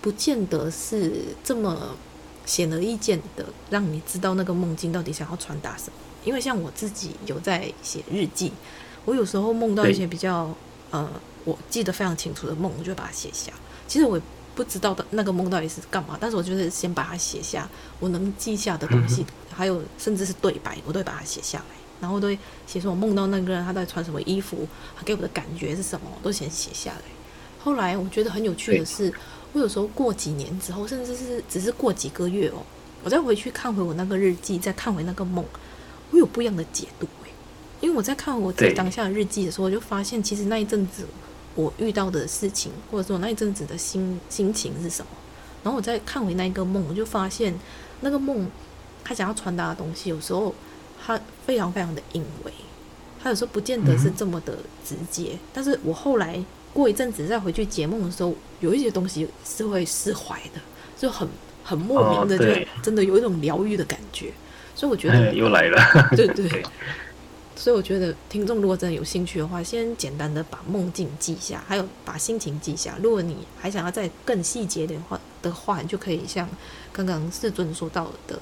[0.00, 1.12] 不见得是
[1.44, 1.96] 这么。
[2.48, 5.92] 显而易见的，让你知道那个梦境到底想要传达什么。
[6.24, 8.50] 因为像我自己有在写日记，
[9.04, 10.52] 我有时候梦到一些比较
[10.90, 11.08] 呃，
[11.44, 13.52] 我记得非常清楚的梦，我就把它写下。
[13.86, 14.18] 其实我
[14.54, 17.68] 不知道的那个梦到底是干嘛，但是我就是先把它写下，
[18.00, 27.02] 我能记下的东西， 还有甚至是对白，我都会把它写下来，然后都会写说我梦到那个人他在穿什么衣服，他给我的感觉是什么，我都先写下来。
[27.62, 29.12] 后来我觉得很有趣的是。
[29.54, 32.62] 我有时候过几年之后，甚至是只是过几个月哦，
[33.02, 35.44] 我再回去看回我那个日记，再看回那个梦，
[36.10, 37.30] 我有不一样的解读诶。
[37.80, 41.06] 因为我在看我自己当下的日记的时候，我就发现其实那一阵子
[41.54, 45.10] 我遇到的事情，或者说那一阵子的心心情是什么。
[45.62, 47.58] 然后我再看回那一个梦，我就发现
[48.02, 48.50] 那个梦
[49.02, 50.54] 他想要传达的东西，有时候
[51.04, 52.52] 他非常非常的隐微，
[53.22, 55.30] 他有时候不见得是这么的直接。
[55.32, 56.44] 嗯、但是我后来。
[56.72, 60.60] 过一阵子再回去解梦的时候，有一些东西是会释怀的，
[60.96, 61.26] 就很
[61.64, 64.32] 很莫名的，就真的有一种疗愈的感觉。
[64.74, 66.62] 所以我觉得 又来了，对 对。
[67.56, 72.96] 所以我觉得听众如果真的有兴趣的话，先简单的把梦境记下，还有把心情记下。
[73.02, 76.48] 如果你还想要再更细节的话的话，你就可以像
[76.92, 78.38] 刚刚世尊说到的，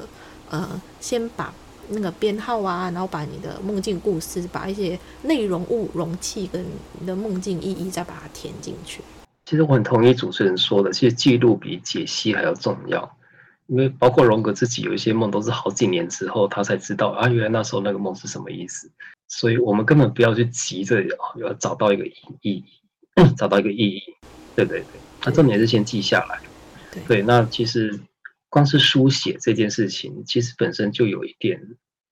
[0.50, 1.52] 呃，先把。
[1.88, 6.64] 那个编号啊，然后把你的梦境故事，把一些内容物、容器跟
[6.98, 9.00] 你的梦境意义再把它填进去。
[9.44, 13.16] 其实我很同意主持人说的，其实记录比解析还要重要，
[13.66, 18.90] 因为包括荣格自己有一些梦都是好几年之后他才知道啊，原来那时候那个梦是什么意思。
[19.28, 21.02] 所以我们根本不要去急着
[21.36, 22.64] 要找到一个意义，
[23.36, 24.02] 找到一个意义。
[24.54, 26.40] 对对对，那重点是先记下来。
[26.92, 27.98] 对，对，那其实。
[28.48, 31.60] 光是书写这件事情，其实本身就有一点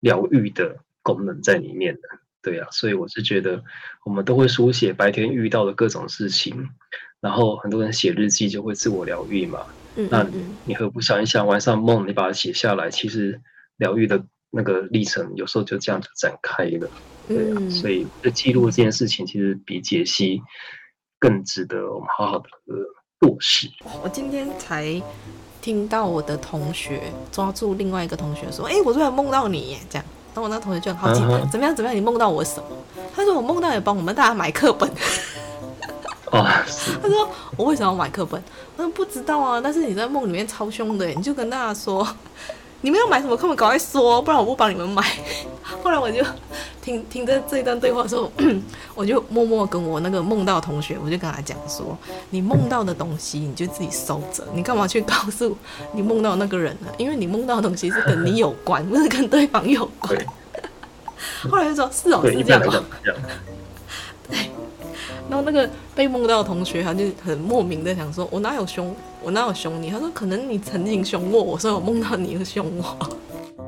[0.01, 2.01] 疗愈的功能在里面的，
[2.43, 3.63] 对啊，所以我是觉得
[4.05, 6.69] 我们都会书写白天遇到的各种事情，
[7.21, 9.67] 然后很多人写日记就会自我疗愈嘛。
[9.97, 10.27] 嗯，嗯，嗯，那
[10.65, 13.41] 你何不想一想，晚上梦你把它写下来，其实
[13.77, 16.91] 疗愈的那个历程有时候就这样就展开了，
[17.29, 20.43] 对啊，所以这记录这件事情其实比解析
[21.19, 22.49] 更值得我们好好的
[23.21, 23.69] 落实。
[24.03, 25.01] 我今天才。
[25.65, 27.01] 听到我的同学
[27.33, 30.05] 抓住另外一个同学说：“哎，我突然梦到你耶，这样。”
[30.35, 31.27] 然后我那同学就很好奇，怎
[31.59, 31.75] 么样？
[31.75, 31.97] 怎么样？
[31.97, 32.65] 你梦到我什么？
[33.17, 34.87] 他说：“我梦到你帮我们大家买课本。”
[36.33, 36.45] 哦，
[37.03, 38.43] 他说：“我为什么要买课本？”
[38.77, 42.07] 他说：“不知道啊，但是你在梦里面超凶的，你就跟大家说。”
[42.85, 43.57] 你们要买什么课本？
[43.57, 45.03] 赶快说，不然我不帮你们买。
[45.83, 46.23] 后来我就
[46.83, 48.31] 听听着这一段对话的时候，
[48.95, 51.97] 我就默默跟我那个梦到的同学，我就跟他讲说：
[52.29, 55.57] 你梦到的东西，你就自己收着，你干嘛去告诉
[55.95, 56.93] 你梦到的那个人呢？
[56.99, 60.15] 因为你梦到的东西是跟你有关，不 是跟对方有关。
[61.49, 62.85] 后来就说：是哦，是这样吗？
[64.29, 64.51] 对。
[65.29, 68.95] 然后那个被梦到的同学，他就很莫名的想说：“我哪有凶？
[69.23, 72.97] 我哪有凶你？”他说：“可能你曾经凶过我，所以我梦到你又凶我。”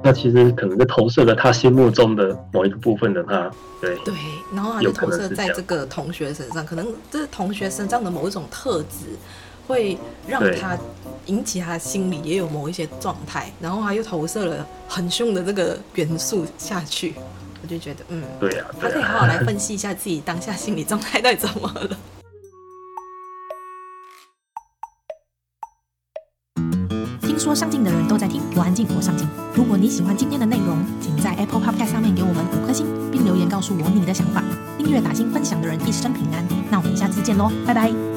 [0.05, 3.51] 那其实可能就投射了他心目中的某一个部分的他，
[3.81, 4.15] 对对，
[4.55, 9.17] 然后他就投射在这个同学身上，可能这同学身上的某一种特质，
[9.67, 9.97] 会
[10.29, 10.79] 让他
[11.25, 17.15] 引起他心里也有某一些状态，然后他又投射了很凶的这个元素下去，
[17.67, 21.99] 我就觉得，嗯，对呀、啊，他可以好好来分析一下自己当下心理状态到底怎么了。
[27.23, 29.27] 听说上进的人都在听，我安静，我上进。
[29.53, 34.45] 如果你喜欢今天的内容，请在 Apple Podcast 上面给我们五颗星，并留言告诉我你的想法。
[34.79, 36.47] 订阅、打星、分享的人一生平安。
[36.71, 38.16] 那我们下次见喽，拜拜。